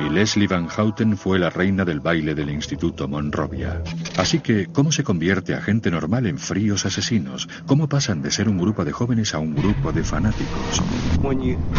y 0.06 0.10
Leslie 0.10 0.46
Van 0.46 0.68
Houten 0.68 1.16
fue 1.16 1.38
la 1.38 1.50
reina 1.50 1.84
del 1.84 2.00
baile 2.00 2.34
del 2.34 2.50
Instituto 2.50 3.08
Monrovia. 3.08 3.82
Así 4.16 4.40
que, 4.40 4.66
¿cómo 4.66 4.92
se 4.92 5.04
convierte 5.04 5.54
a 5.54 5.60
gente 5.60 5.90
normal 5.90 6.26
en 6.26 6.38
fríos 6.38 6.86
asesinos? 6.86 7.48
¿Cómo 7.66 7.88
pasan 7.88 8.22
de 8.22 8.30
ser 8.30 8.48
un 8.48 8.58
grupo 8.58 8.84
de 8.84 8.92
jóvenes 8.92 9.34
a 9.34 9.38
un 9.38 9.54
grupo 9.54 9.92
de 9.92 10.02
fanáticos? 10.02 10.82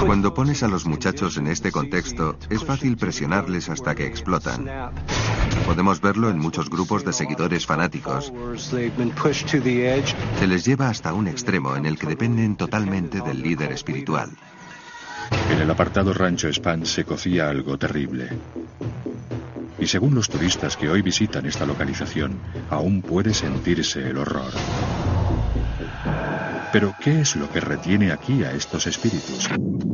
Cuando 0.05 0.33
pones 0.33 0.63
a 0.63 0.67
los 0.67 0.85
muchachos 0.85 1.37
en 1.37 1.47
este 1.47 1.71
contexto, 1.71 2.37
es 2.49 2.63
fácil 2.63 2.97
presionarles 2.97 3.69
hasta 3.69 3.95
que 3.95 4.05
explotan. 4.05 4.69
Podemos 5.65 6.01
verlo 6.01 6.29
en 6.29 6.39
muchos 6.39 6.69
grupos 6.69 7.03
de 7.05 7.13
seguidores 7.13 7.65
fanáticos. 7.65 8.31
Se 10.39 10.47
les 10.47 10.65
lleva 10.65 10.89
hasta 10.89 11.13
un 11.13 11.27
extremo 11.27 11.75
en 11.75 11.85
el 11.85 11.97
que 11.97 12.07
dependen 12.07 12.55
totalmente 12.55 13.21
del 13.21 13.41
líder 13.41 13.71
espiritual. 13.71 14.31
En 15.49 15.59
el 15.59 15.69
apartado 15.69 16.13
rancho 16.13 16.47
Span 16.51 16.85
se 16.85 17.03
cocía 17.03 17.49
algo 17.49 17.77
terrible. 17.77 18.29
Y 19.79 19.87
según 19.87 20.15
los 20.15 20.29
turistas 20.29 20.77
que 20.77 20.89
hoy 20.89 21.01
visitan 21.01 21.45
esta 21.45 21.65
localización, 21.65 22.41
aún 22.69 23.01
puede 23.01 23.33
sentirse 23.33 24.01
el 24.01 24.17
horror. 24.17 24.53
Pero, 26.73 26.95
¿qué 26.99 27.21
es 27.21 27.35
lo 27.35 27.47
que 27.51 27.59
retiene 27.59 28.11
aquí 28.11 28.43
a 28.43 28.51
estos 28.51 28.87
espíritus? 28.87 29.47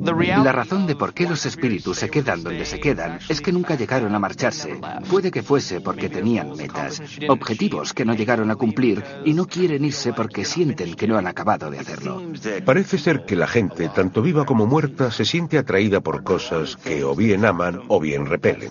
La 0.06 0.54
razón 0.54 0.88
de 0.88 0.96
por 0.96 1.14
qué 1.14 1.28
los 1.28 1.46
espíritus 1.46 1.98
se 1.98 2.10
quedan 2.10 2.42
donde 2.42 2.64
se 2.64 2.80
quedan 2.80 3.20
es 3.28 3.42
que 3.42 3.52
nunca 3.52 3.76
llegaron 3.76 4.16
a 4.16 4.20
marcharse. 4.20 4.80
Puede 5.10 5.30
que 5.30 5.44
fuese 5.44 5.82
porque 5.82 6.08
tenían 6.08 6.56
metas, 6.56 7.02
objetivos 7.28 7.94
que 7.94 8.06
no 8.06 8.14
llegaron 8.14 8.50
a 8.50 8.56
cumplir 8.56 9.04
y 9.26 9.34
no 9.34 9.46
quieren 9.46 9.84
irse 9.84 10.14
porque 10.14 10.46
sienten 10.46 10.96
que 10.96 11.06
no 11.06 11.18
han 11.18 11.28
acabado 11.28 11.70
de 11.70 11.80
hacerlo. 11.80 12.24
Parece 12.64 12.98
ser 12.98 13.26
que 13.26 13.36
la 13.36 13.48
gente, 13.48 13.90
tanto 13.90 14.22
viva 14.22 14.46
como 14.46 14.66
muerta, 14.66 15.12
se 15.12 15.26
siente 15.26 15.58
atraída 15.58 16.00
por 16.00 16.24
cosas 16.24 16.78
que 16.78 17.04
o 17.04 17.14
bien 17.14 17.44
aman 17.44 17.82
o 17.90 18.00
bien 18.00 18.26
repelen. 18.26 18.70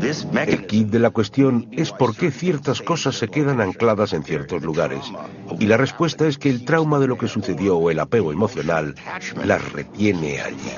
El 0.00 0.66
kit 0.66 0.88
de 0.88 0.98
la 0.98 1.10
cuestión 1.10 1.68
es 1.72 1.92
por 1.92 2.16
qué 2.16 2.30
ciertas 2.30 2.82
cosas 2.82 3.16
se 3.16 3.28
quedan 3.28 3.60
ancladas 3.60 4.12
en 4.12 4.22
ciertos 4.22 4.62
lugares. 4.62 5.00
Y 5.58 5.66
la 5.66 5.76
respuesta 5.76 6.26
es 6.26 6.38
que 6.38 6.50
el 6.50 6.64
trauma 6.64 6.98
de 6.98 7.06
lo 7.06 7.16
que 7.16 7.28
sucedió 7.28 7.76
o 7.76 7.90
el 7.90 7.98
apego 8.00 8.32
emocional 8.32 8.94
las 9.44 9.72
retiene 9.72 10.40
allí. 10.40 10.72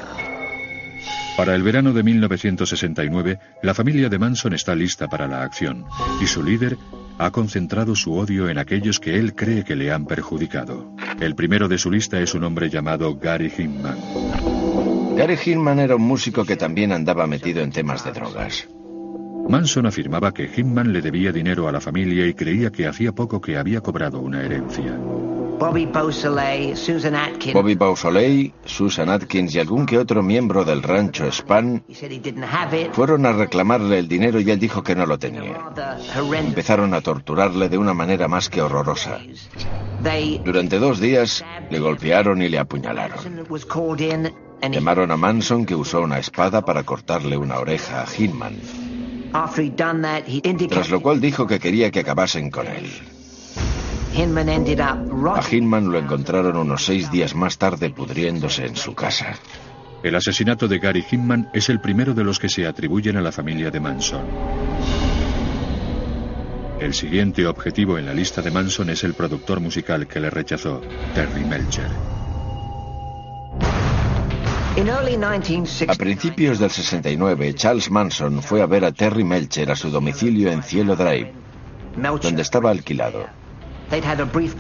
Para 1.37 1.55
el 1.55 1.63
verano 1.63 1.93
de 1.93 2.03
1969, 2.03 3.39
la 3.63 3.75
familia 3.75 4.09
de 4.09 4.19
Manson 4.19 4.55
está 4.55 4.75
lista 4.75 5.09
para 5.09 5.27
la 5.27 5.43
acción 5.43 5.85
y 6.21 6.27
su 6.27 6.43
líder 6.43 6.79
ha 7.19 7.31
concentrado 7.31 7.95
su 7.95 8.15
odio 8.15 8.49
en 8.49 8.59
aquellos 8.59 9.01
que 9.01 9.19
él 9.19 9.35
cree 9.35 9.65
que 9.65 9.77
le 9.77 9.93
han 9.93 10.07
perjudicado. 10.07 10.95
El 11.21 11.35
primero 11.35 11.69
de 11.69 11.79
su 11.79 11.91
lista 11.91 12.21
es 12.21 12.35
un 12.35 12.45
hombre 12.45 12.71
llamado 12.71 13.17
Gary 13.17 13.53
Hinman. 13.57 13.99
Gary 15.17 15.39
Hinman 15.45 15.79
era 15.79 15.97
un 15.97 16.03
músico 16.03 16.45
que 16.45 16.57
también 16.57 16.93
andaba 16.93 17.27
metido 17.27 17.63
en 17.63 17.73
temas 17.73 18.05
de 18.05 18.13
drogas. 18.13 18.69
Manson 19.49 19.87
afirmaba 19.87 20.33
que 20.33 20.51
Hinman 20.55 20.93
le 20.93 21.01
debía 21.01 21.33
dinero 21.33 21.69
a 21.69 21.73
la 21.73 21.81
familia 21.81 22.27
y 22.27 22.35
creía 22.35 22.71
que 22.71 22.87
hacía 22.87 23.13
poco 23.13 23.41
que 23.41 23.57
había 23.57 23.81
cobrado 23.81 24.21
una 24.21 24.43
herencia. 24.43 24.99
Bobby 25.59 25.87
Beausoleil, 25.87 26.77
Susan 26.77 27.15
Atkins. 27.15 27.55
Bobby 27.55 27.75
Beausoleil, 27.77 28.53
Susan 28.65 29.09
Atkins 29.09 29.55
y 29.55 29.59
algún 29.59 29.87
que 29.87 29.97
otro 29.97 30.23
miembro 30.23 30.65
del 30.65 30.83
rancho 30.83 31.31
Span 31.33 31.83
fueron 32.93 33.25
a 33.25 33.33
reclamarle 33.33 33.99
el 33.99 34.09
dinero 34.09 34.39
y 34.39 34.51
él 34.51 34.59
dijo 34.59 34.83
que 34.83 34.95
no 34.95 35.07
lo 35.07 35.19
tenía. 35.19 35.57
Empezaron 36.39 36.93
a 36.93 37.01
torturarle 37.01 37.71
de 37.71 37.79
una 37.79 37.95
manera 37.95 38.29
más 38.29 38.51
que 38.51 38.61
horrorosa. 38.61 39.19
Durante 40.45 40.79
dos 40.79 41.01
días 41.01 41.43
le 41.71 41.79
golpearon 41.79 42.43
y 42.43 42.49
le 42.49 42.59
apuñalaron. 42.59 43.19
Llamaron 44.71 45.11
a 45.11 45.17
Manson 45.17 45.65
que 45.65 45.75
usó 45.75 46.03
una 46.03 46.19
espada 46.19 46.63
para 46.63 46.83
cortarle 46.83 47.37
una 47.37 47.59
oreja 47.59 48.03
a 48.03 48.07
Hinman. 48.07 48.57
Tras 50.69 50.91
lo 50.91 51.01
cual 51.01 51.21
dijo 51.21 51.47
que 51.47 51.59
quería 51.59 51.91
que 51.91 52.01
acabasen 52.01 52.51
con 52.51 52.67
él. 52.67 52.91
A 54.17 55.43
Hinman 55.51 55.93
lo 55.93 55.99
encontraron 55.99 56.57
unos 56.57 56.85
seis 56.87 57.11
días 57.11 57.35
más 57.35 57.59
tarde 57.59 57.91
pudriéndose 57.91 58.65
en 58.65 58.77
su 58.77 58.95
casa. 58.95 59.35
El 60.03 60.15
asesinato 60.15 60.69
de 60.69 60.79
Gary 60.79 61.05
Hinman 61.11 61.51
es 61.53 61.69
el 61.69 61.81
primero 61.81 62.15
de 62.15 62.25
los 62.25 62.39
que 62.39 62.49
se 62.49 62.67
atribuyen 62.67 63.17
a 63.17 63.21
la 63.21 63.33
familia 63.33 63.71
de 63.71 63.81
Manson. 63.81 64.25
El 66.81 66.95
siguiente 66.95 67.47
objetivo 67.47 67.99
en 67.99 68.07
la 68.07 68.15
lista 68.15 68.43
de 68.43 68.51
Manson 68.51 68.91
es 68.91 69.03
el 69.05 69.15
productor 69.15 69.61
musical 69.61 70.07
que 70.07 70.21
le 70.21 70.31
rechazó, 70.31 70.81
Terry 71.15 71.45
Melcher. 71.45 71.91
A 74.77 75.95
principios 75.95 76.59
del 76.59 76.71
69, 76.71 77.55
Charles 77.55 77.91
Manson 77.91 78.43
fue 78.43 78.61
a 78.61 78.67
ver 78.67 78.85
a 78.85 78.93
Terry 78.93 79.25
Melcher 79.25 79.71
a 79.71 79.77
su 79.77 79.89
domicilio 79.89 80.53
en 80.53 80.63
Cielo 80.63 80.95
Drive, 80.97 81.33
donde 82.21 82.43
estaba 82.43 82.73
alquilado. 82.73 83.25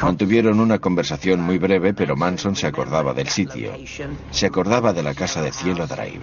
Mantuvieron 0.01 0.61
una 0.61 0.79
conversación 0.79 1.41
muy 1.41 1.59
breve, 1.59 1.93
pero 1.93 2.17
Manson 2.17 2.57
se 2.57 2.67
acordaba 2.67 3.13
del 3.13 3.29
sitio. 3.29 3.73
Se 4.31 4.47
acordaba 4.47 4.95
de 4.95 5.03
la 5.03 5.13
casa 5.13 5.43
de 5.43 5.53
Cielo 5.53 5.87
Drive. 5.87 6.23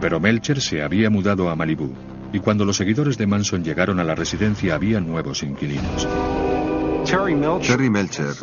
Pero 0.00 0.18
Melcher 0.18 0.62
se 0.62 0.82
había 0.82 1.10
mudado 1.10 1.50
a 1.50 1.56
Malibú, 1.56 1.92
y 2.32 2.38
cuando 2.38 2.64
los 2.64 2.78
seguidores 2.78 3.18
de 3.18 3.26
Manson 3.26 3.62
llegaron 3.62 4.00
a 4.00 4.04
la 4.04 4.14
residencia 4.14 4.76
había 4.76 5.00
nuevos 5.00 5.42
inquilinos. 5.42 6.08
Terry 7.04 7.90
Melcher 7.90 8.34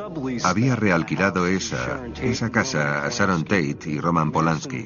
había 0.44 0.76
realquilado 0.76 1.48
esa, 1.48 2.06
esa 2.22 2.50
casa 2.50 3.06
a 3.06 3.10
Sharon 3.10 3.44
Tate 3.44 3.80
y 3.88 4.00
Roman 4.00 4.32
Polanski. 4.32 4.86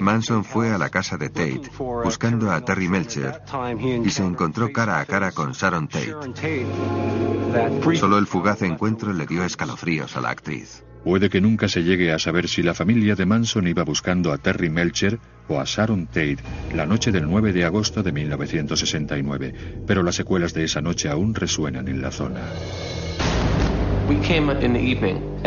Manson 0.00 0.44
fue 0.44 0.70
a 0.72 0.78
la 0.78 0.88
casa 0.88 1.16
de 1.16 1.28
Tate 1.28 1.70
buscando 2.04 2.50
a 2.50 2.60
Terry 2.62 2.88
Melcher 2.88 3.42
y 4.04 4.10
se 4.10 4.24
encontró 4.24 4.72
cara 4.72 5.00
a 5.00 5.04
cara 5.04 5.32
con 5.32 5.52
Sharon 5.52 5.88
Tate. 5.88 6.14
Solo 7.96 8.18
el 8.18 8.26
fugaz 8.26 8.62
encuentro 8.62 9.12
le 9.12 9.26
dio 9.26 9.44
escalofríos 9.44 10.16
a 10.16 10.20
la 10.20 10.30
actriz. 10.30 10.82
Puede 11.06 11.30
que 11.30 11.40
nunca 11.40 11.68
se 11.68 11.84
llegue 11.84 12.12
a 12.12 12.18
saber 12.18 12.48
si 12.48 12.64
la 12.64 12.74
familia 12.74 13.14
de 13.14 13.26
Manson 13.26 13.68
iba 13.68 13.84
buscando 13.84 14.32
a 14.32 14.38
Terry 14.38 14.70
Melcher 14.70 15.20
o 15.46 15.60
a 15.60 15.64
Sharon 15.64 16.08
Tate 16.08 16.38
la 16.74 16.84
noche 16.84 17.12
del 17.12 17.30
9 17.30 17.52
de 17.52 17.64
agosto 17.64 18.02
de 18.02 18.10
1969, 18.10 19.54
pero 19.86 20.02
las 20.02 20.16
secuelas 20.16 20.52
de 20.52 20.64
esa 20.64 20.80
noche 20.80 21.08
aún 21.08 21.32
resuenan 21.32 21.86
en 21.86 22.02
la 22.02 22.10
zona. 22.10 22.40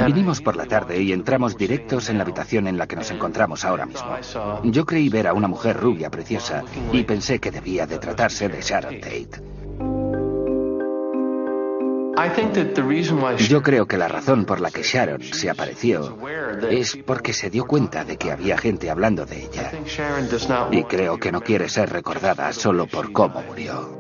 Vinimos 0.06 0.40
por 0.42 0.56
la 0.56 0.66
tarde 0.66 1.04
y 1.04 1.12
entramos 1.12 1.58
directos 1.58 2.08
en 2.08 2.20
la 2.20 2.24
habitación 2.24 2.66
en 2.66 2.78
la 2.78 2.88
que 2.88 2.96
nos 2.96 3.12
encontramos 3.12 3.66
ahora 3.66 3.86
mismo. 3.86 4.16
Yo 4.64 4.86
creí 4.86 5.10
ver 5.10 5.28
a 5.28 5.34
una 5.34 5.50
mujer 5.50 5.76
rubia 5.76 6.10
preciosa 6.10 6.64
y 6.94 7.04
pensé 7.04 7.40
que 7.40 7.52
debía 7.52 7.86
de 7.86 8.00
tratarse 8.00 8.48
de 8.48 8.62
Sharon 8.62 9.02
Tate. 9.02 9.42
Yo 13.38 13.62
creo 13.62 13.88
que 13.88 13.98
la 13.98 14.08
razón 14.08 14.46
por 14.46 14.60
la 14.60 14.72
que 14.72 14.84
Sharon 14.84 15.22
se 15.22 15.50
apareció 15.50 16.18
es 16.70 16.98
porque 17.06 17.34
se 17.34 17.50
dio 17.50 17.66
cuenta 17.66 18.04
de 18.04 18.18
que 18.18 18.32
había 18.32 18.58
gente 18.58 18.90
hablando 18.90 19.26
de 19.26 19.46
ella. 19.46 19.72
Y 20.72 20.84
creo 20.84 21.18
que 21.18 21.32
no 21.32 21.42
quiere 21.42 21.70
ser 21.70 21.92
recordada 21.92 22.52
solo 22.54 22.88
por 22.88 23.12
cómo 23.12 23.42
murió. 23.44 23.98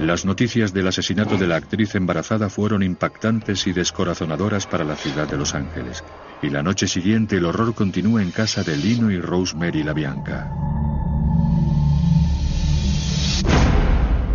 Las 0.00 0.24
noticias 0.24 0.74
del 0.74 0.88
asesinato 0.88 1.36
de 1.36 1.46
la 1.46 1.56
actriz 1.56 1.94
embarazada 1.94 2.50
fueron 2.50 2.82
impactantes 2.82 3.66
y 3.66 3.72
descorazonadoras 3.72 4.66
para 4.66 4.84
la 4.84 4.96
ciudad 4.96 5.26
de 5.26 5.38
Los 5.38 5.54
Ángeles. 5.54 6.04
Y 6.42 6.50
la 6.50 6.62
noche 6.62 6.86
siguiente 6.86 7.36
el 7.36 7.46
horror 7.46 7.74
continúa 7.74 8.22
en 8.22 8.30
casa 8.30 8.62
de 8.62 8.76
Lino 8.76 9.10
y 9.10 9.18
Rosemary 9.18 9.82
LaBianca. 9.82 10.73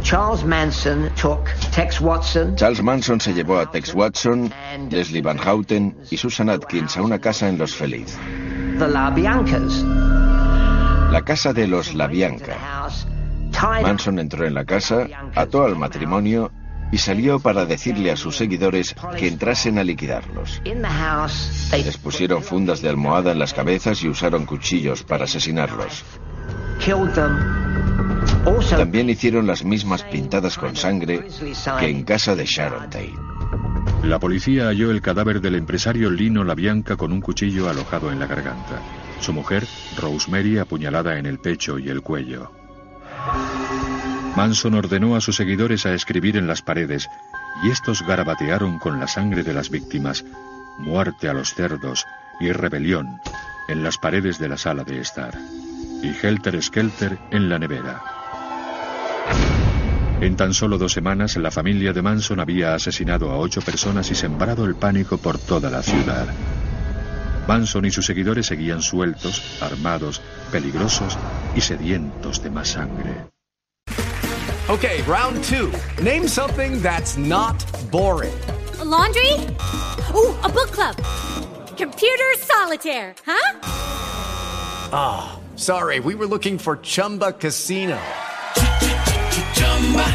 Charles 0.10 0.44
Manson 0.44 1.12
took 1.16 1.46
Tex 1.72 2.02
Watson. 2.02 2.56
Charles 2.56 2.82
Manson 2.82 3.20
se 3.20 3.32
llevó 3.32 3.60
a 3.60 3.70
Tex 3.70 3.94
Watson, 3.94 4.52
Leslie 4.90 5.22
Van 5.22 5.38
Houten 5.38 5.96
y 6.10 6.18
Susan 6.18 6.50
Atkins 6.50 6.98
a 6.98 7.04
una 7.04 7.20
casa 7.20 7.48
en 7.48 7.60
Los 7.60 7.76
Feliz. 7.76 8.18
The 8.80 8.88
LaBiancas. 8.88 9.84
La 11.12 11.22
casa 11.24 11.54
de 11.54 11.68
los 11.68 11.94
LaBianca. 11.94 12.58
Manson 13.84 14.18
entró 14.18 14.48
en 14.48 14.56
la 14.56 14.66
casa, 14.66 15.06
ató 15.36 15.64
al 15.64 15.76
matrimonio 15.76 16.52
y 16.92 16.98
salió 16.98 17.40
para 17.40 17.68
decirle 17.68 18.10
a 18.10 18.16
sus 18.16 18.36
seguidores 18.36 18.96
que 19.16 19.28
entrasen 19.28 19.78
a 19.78 19.84
liquidarlos. 19.84 20.60
Les 20.66 21.98
pusieron 21.98 22.42
fundas 22.42 22.82
de 22.82 22.90
almohada 22.90 23.32
en 23.32 23.38
las 23.38 23.54
cabezas 23.54 24.02
y 24.02 24.10
usaron 24.10 24.48
cuchillos 24.48 25.04
para 25.04 25.26
asesinarlos. 25.26 26.04
También 28.70 29.10
hicieron 29.10 29.46
las 29.46 29.64
mismas 29.64 30.04
pintadas 30.04 30.58
con 30.58 30.76
sangre 30.76 31.28
que 31.80 31.88
en 31.88 32.04
casa 32.04 32.36
de 32.36 32.46
Sharon 32.46 32.90
Tate. 32.90 33.14
La 34.04 34.20
policía 34.20 34.68
halló 34.68 34.92
el 34.92 35.02
cadáver 35.02 35.42
del 35.42 35.56
empresario 35.56 36.10
Lino 36.10 36.44
LaBianca 36.44 36.96
con 36.96 37.12
un 37.12 37.20
cuchillo 37.20 37.70
alojado 37.70 38.12
en 38.12 38.20
la 38.20 38.28
garganta. 38.28 38.82
Su 39.20 39.34
mujer, 39.34 39.68
Rosemary, 39.98 40.58
apuñalada 40.58 41.20
en 41.20 41.26
el 41.26 41.40
pecho 41.40 41.78
y 41.78 41.90
el 41.90 42.02
cuello. 42.02 42.52
Manson 44.36 44.76
ordenó 44.76 45.16
a 45.16 45.22
sus 45.22 45.36
seguidores 45.36 45.86
a 45.86 45.94
escribir 45.94 46.38
en 46.38 46.48
las 46.48 46.62
paredes, 46.62 47.10
y 47.64 47.70
estos 47.70 48.02
garabatearon 48.04 48.80
con 48.80 49.00
la 49.00 49.08
sangre 49.08 49.44
de 49.44 49.54
las 49.54 49.70
víctimas, 49.70 50.24
muerte 50.78 51.28
a 51.28 51.34
los 51.34 51.54
cerdos 51.54 52.06
y 52.40 52.52
rebelión 52.52 53.20
en 53.68 53.84
las 53.84 53.98
paredes 53.98 54.40
de 54.40 54.48
la 54.48 54.58
sala 54.58 54.84
de 54.86 55.02
estar, 55.02 55.38
y 56.02 56.08
Helter 56.26 56.62
Skelter 56.64 57.20
en 57.32 57.50
la 57.50 57.60
nevera. 57.60 58.19
En 60.22 60.36
tan 60.36 60.54
solo 60.54 60.78
dos 60.78 60.92
semanas, 60.92 61.38
la 61.38 61.50
familia 61.50 61.94
de 61.94 62.02
Manson 62.02 62.42
había 62.42 62.76
asesinado 62.76 63.32
a 63.32 63.38
ocho 63.38 63.62
personas 63.62 64.12
y 64.12 64.16
sembrado 64.16 64.66
el 64.66 64.76
pánico 64.76 65.18
por 65.18 65.38
toda 65.38 65.70
la 65.70 65.82
ciudad. 65.82 66.28
Manson 67.48 67.86
y 67.86 67.92
sus 67.92 68.06
seguidores 68.06 68.46
seguían 68.46 68.82
sueltos, 68.82 69.42
armados, 69.62 70.22
peligrosos 70.52 71.18
y 71.56 71.62
sedientos 71.62 72.44
de 72.44 72.50
más 72.50 72.68
sangre. 72.68 73.26
Okay, 74.70 75.02
round 75.08 75.44
two. 75.46 75.72
Name 76.04 76.28
something 76.28 76.82
that's 76.82 77.18
not 77.18 77.56
boring. 77.90 78.36
A 78.80 78.86
laundry? 78.86 79.34
Ooh, 80.14 80.36
a 80.44 80.50
book 80.50 80.70
club. 80.72 80.96
Computer 81.76 82.36
solitaire, 82.38 83.16
huh? 83.26 83.60
Ah, 84.92 85.40
oh, 85.40 85.58
sorry, 85.58 86.00
we 86.00 86.14
were 86.14 86.28
looking 86.28 86.60
for 86.60 86.76
Chumba 86.84 87.32
Casino. 87.32 87.98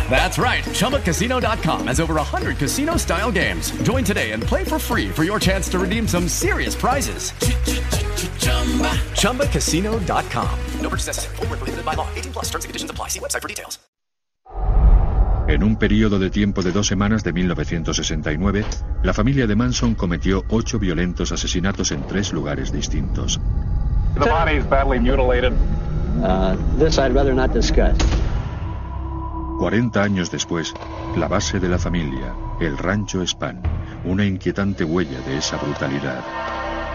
That's 0.09 0.39
right. 0.39 0.63
ChumbaCasino.com 0.63 1.89
has 1.89 1.99
over 1.99 2.15
100 2.15 2.59
casino 2.59 2.97
style 2.97 3.33
games. 3.33 3.73
Join 3.83 4.05
today 4.05 4.31
and 4.31 4.43
play 4.43 4.63
for 4.63 4.79
free 4.79 5.09
for 5.09 5.25
your 5.25 5.41
chance 5.41 5.69
to 5.71 5.81
redeem 5.81 6.07
some 6.07 6.29
serious 6.29 6.77
prizes. 6.77 7.33
ChumbaCasino.com. 9.21 10.59
No 10.81 10.89
purchase 10.89 11.09
necessary. 11.09 11.37
Full 11.37 11.47
prohibited 11.47 11.85
by 11.85 11.95
law. 11.95 12.07
18 12.15 12.33
plus 12.33 12.45
terms 12.51 12.65
and 12.65 12.71
conditions 12.71 12.91
apply. 12.91 13.09
See 13.09 13.19
website 13.19 13.43
for 13.43 13.49
details. 13.49 13.81
En 15.47 15.63
un 15.63 15.77
periodo 15.77 16.19
de 16.19 16.31
tiempo 16.31 16.63
de 16.63 16.73
dos 16.73 16.87
semanas 16.87 17.23
de 17.23 17.35
1969, 17.35 18.65
la 19.03 19.13
familia 19.13 19.47
de 19.47 19.55
Manson 19.55 19.95
cometió 19.95 20.43
ocho 20.49 20.79
violentos 20.79 21.33
asesinatos 21.33 21.93
en 21.93 22.07
tres 22.07 22.33
lugares 22.33 22.73
distintos. 22.73 23.39
The 24.15 24.21
body 24.21 24.57
is 24.57 24.65
badly 24.65 25.01
mutilated. 25.01 25.53
Uh, 26.23 26.57
this 26.79 26.99
I'd 26.99 27.15
rather 27.15 27.35
not 27.35 27.53
discuss. 27.53 27.95
40 29.59 30.03
años 30.03 30.31
después, 30.31 30.75
la 31.17 31.29
base 31.29 31.61
de 31.61 31.69
la 31.69 31.79
familia, 31.79 32.35
el 32.61 32.77
rancho 32.77 33.25
Span, 33.27 33.63
una 34.05 34.25
inquietante 34.25 34.85
huella 34.85 35.21
de 35.21 35.39
esa 35.39 35.57
brutalidad. 35.57 36.25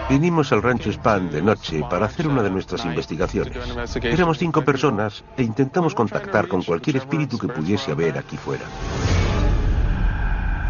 Vinimos 0.08 0.52
al 0.52 0.62
rancho 0.62 0.90
Span 0.92 1.30
de 1.30 1.40
noche 1.40 1.82
para 1.88 2.06
hacer 2.06 2.26
una 2.26 2.42
de 2.42 2.50
nuestras 2.50 2.84
investigaciones. 2.84 3.56
Éramos 4.02 4.38
cinco 4.38 4.62
personas 4.62 5.24
e 5.36 5.42
intentamos 5.42 5.94
contactar 5.94 6.48
con 6.48 6.62
cualquier 6.62 6.96
espíritu 6.96 7.38
que 7.38 7.48
pudiese 7.48 7.92
haber 7.92 8.18
aquí 8.18 8.36
fuera. 8.36 8.64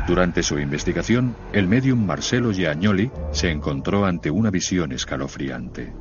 Durante 0.06 0.42
su 0.42 0.58
investigación, 0.58 1.36
el 1.52 1.68
medium 1.68 2.04
Marcelo 2.04 2.52
Giagnoli 2.52 3.10
se 3.32 3.50
encontró 3.50 4.04
ante 4.04 4.30
una 4.30 4.50
visión 4.50 4.92
escalofriante. 4.92 5.92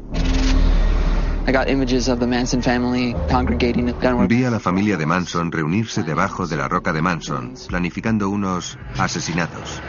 Vi 4.27 4.43
a 4.43 4.51
la 4.51 4.59
familia 4.59 4.97
de 4.97 5.05
Manson 5.05 5.51
reunirse 5.51 6.03
debajo 6.03 6.47
de 6.47 6.57
la 6.57 6.67
roca 6.67 6.93
de 6.93 7.01
Manson, 7.01 7.53
planificando 7.67 8.29
unos 8.29 8.77
asesinatos. 8.97 9.81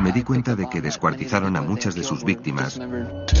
Me 0.00 0.12
di 0.12 0.22
cuenta 0.22 0.54
de 0.54 0.68
que 0.68 0.80
descuartizaron 0.80 1.56
a 1.56 1.62
muchas 1.62 1.94
de 1.94 2.04
sus 2.04 2.24
víctimas 2.24 2.80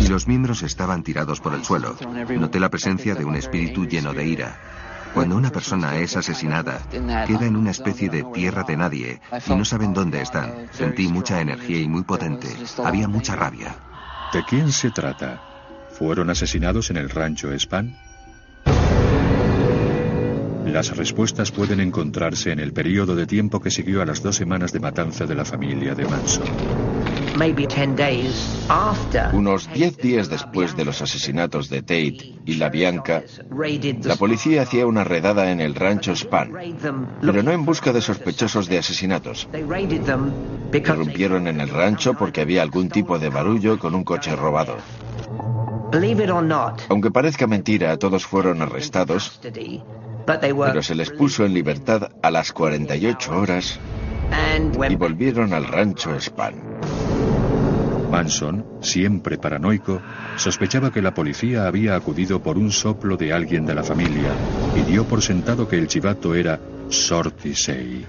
y 0.00 0.08
los 0.08 0.26
miembros 0.26 0.62
estaban 0.62 1.02
tirados 1.02 1.40
por 1.40 1.54
el 1.54 1.64
suelo. 1.64 1.96
Noté 2.30 2.58
la 2.58 2.68
presencia 2.68 3.14
de 3.14 3.24
un 3.24 3.36
espíritu 3.36 3.86
lleno 3.86 4.12
de 4.12 4.26
ira. 4.26 4.58
Cuando 5.14 5.36
una 5.36 5.50
persona 5.50 5.96
es 5.96 6.16
asesinada, 6.16 6.80
queda 6.90 7.46
en 7.46 7.56
una 7.56 7.70
especie 7.70 8.08
de 8.08 8.24
tierra 8.34 8.64
de 8.64 8.76
nadie 8.76 9.20
y 9.46 9.54
no 9.54 9.64
saben 9.64 9.94
dónde 9.94 10.20
están. 10.20 10.68
Sentí 10.72 11.08
mucha 11.08 11.40
energía 11.40 11.80
y 11.80 11.88
muy 11.88 12.02
potente. 12.02 12.48
Había 12.84 13.08
mucha 13.08 13.34
rabia. 13.36 13.76
¿De 14.32 14.44
quién 14.44 14.70
se 14.72 14.90
trata? 14.90 15.57
¿Fueron 15.98 16.30
asesinados 16.30 16.90
en 16.90 16.96
el 16.96 17.10
rancho 17.10 17.52
Span? 17.58 17.96
Las 20.64 20.96
respuestas 20.96 21.50
pueden 21.50 21.80
encontrarse 21.80 22.52
en 22.52 22.60
el 22.60 22.72
periodo 22.72 23.16
de 23.16 23.26
tiempo 23.26 23.60
que 23.60 23.72
siguió 23.72 24.00
a 24.00 24.06
las 24.06 24.22
dos 24.22 24.36
semanas 24.36 24.72
de 24.72 24.78
matanza 24.78 25.26
de 25.26 25.34
la 25.34 25.44
familia 25.44 25.96
de 25.96 26.04
Manson. 26.04 26.46
Unos 29.32 29.72
diez 29.72 29.96
días 29.96 30.28
después 30.28 30.76
de 30.76 30.84
los 30.84 31.02
asesinatos 31.02 31.68
de 31.68 31.80
Tate 31.82 32.36
y 32.46 32.54
la 32.54 32.68
Bianca, 32.68 33.24
la 34.04 34.14
policía 34.14 34.62
hacía 34.62 34.86
una 34.86 35.02
redada 35.02 35.50
en 35.50 35.60
el 35.60 35.74
rancho 35.74 36.14
Span, 36.14 36.52
pero 37.20 37.42
no 37.42 37.50
en 37.50 37.64
busca 37.64 37.92
de 37.92 38.02
sospechosos 38.02 38.68
de 38.68 38.78
asesinatos. 38.78 39.48
Irrumpieron 40.72 41.48
en 41.48 41.60
el 41.60 41.68
rancho 41.70 42.14
porque 42.14 42.42
había 42.42 42.62
algún 42.62 42.88
tipo 42.88 43.18
de 43.18 43.30
barullo 43.30 43.80
con 43.80 43.96
un 43.96 44.04
coche 44.04 44.36
robado. 44.36 44.76
Aunque 46.88 47.10
parezca 47.10 47.46
mentira, 47.46 47.96
todos 47.96 48.26
fueron 48.26 48.62
arrestados, 48.62 49.40
pero 50.26 50.82
se 50.82 50.94
les 50.94 51.10
puso 51.10 51.44
en 51.44 51.54
libertad 51.54 52.10
a 52.22 52.30
las 52.30 52.52
48 52.52 53.38
horas 53.38 53.78
y 54.88 54.96
volvieron 54.96 55.52
al 55.52 55.66
rancho 55.66 56.14
Span. 56.20 56.54
Manson, 58.10 58.64
siempre 58.80 59.36
paranoico, 59.36 60.00
sospechaba 60.36 60.90
que 60.90 61.02
la 61.02 61.12
policía 61.12 61.66
había 61.66 61.94
acudido 61.94 62.42
por 62.42 62.56
un 62.56 62.72
soplo 62.72 63.16
de 63.16 63.32
alguien 63.32 63.66
de 63.66 63.74
la 63.74 63.82
familia 63.82 64.32
y 64.74 64.80
dio 64.90 65.04
por 65.04 65.22
sentado 65.22 65.68
que 65.68 65.76
el 65.76 65.88
chivato 65.88 66.34
era 66.34 66.58
Shorty 66.88 67.52
Shea. 67.52 68.06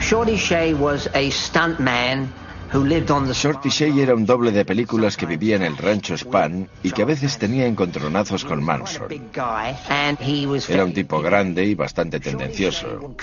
Shorty 0.00 0.36
Shea 0.36 0.74
was 0.74 1.08
a 1.14 1.30
stuntman 1.30 2.28
Shorty 3.32 3.68
Shea 3.68 4.02
era 4.02 4.16
un 4.16 4.26
doble 4.26 4.50
de 4.50 4.64
películas 4.64 5.16
que 5.16 5.26
vivía 5.26 5.54
en 5.54 5.62
el 5.62 5.76
rancho 5.76 6.16
Span 6.16 6.68
y 6.82 6.90
que 6.90 7.02
a 7.02 7.04
veces 7.04 7.38
tenía 7.38 7.66
encontronazos 7.66 8.44
con 8.44 8.64
Manson. 8.64 9.06
Era 10.68 10.84
un 10.84 10.92
tipo 10.92 11.20
grande 11.22 11.64
y 11.64 11.76
bastante 11.76 12.18
tendencioso. 12.18 13.14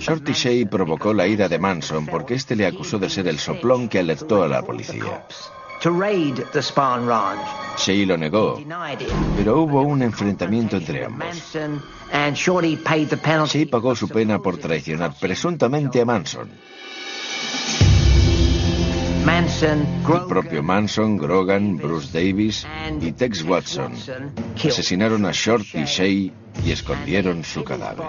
Shorty 0.00 0.32
Shea 0.32 0.68
provocó 0.68 1.14
la 1.14 1.28
ira 1.28 1.48
de 1.48 1.60
Manson 1.60 2.06
porque 2.06 2.34
éste 2.34 2.56
le 2.56 2.66
acusó 2.66 2.98
de 2.98 3.08
ser 3.08 3.28
el 3.28 3.38
soplón 3.38 3.88
que 3.88 4.00
alertó 4.00 4.42
a 4.42 4.48
la 4.48 4.62
policía. 4.62 5.24
Shea 7.76 8.04
lo 8.04 8.16
negó, 8.16 8.60
pero 9.36 9.62
hubo 9.62 9.82
un 9.82 10.02
enfrentamiento 10.02 10.76
entre 10.76 11.04
ambos. 11.04 11.54
Shea 13.46 13.66
pagó 13.70 13.94
su 13.94 14.08
pena 14.08 14.40
por 14.40 14.56
traicionar 14.56 15.14
presuntamente 15.20 16.00
a 16.00 16.04
Manson. 16.04 16.50
El 19.28 20.26
propio 20.26 20.62
Manson, 20.62 21.18
Grogan, 21.18 21.76
Bruce 21.76 22.08
Davis 22.12 22.66
y 22.98 23.12
Tex 23.12 23.42
Watson 23.42 23.92
asesinaron 24.56 25.26
a 25.26 25.32
Shorty 25.32 25.84
Shea 25.84 26.32
y 26.64 26.70
escondieron 26.70 27.44
su 27.44 27.62
cadáver. 27.62 28.06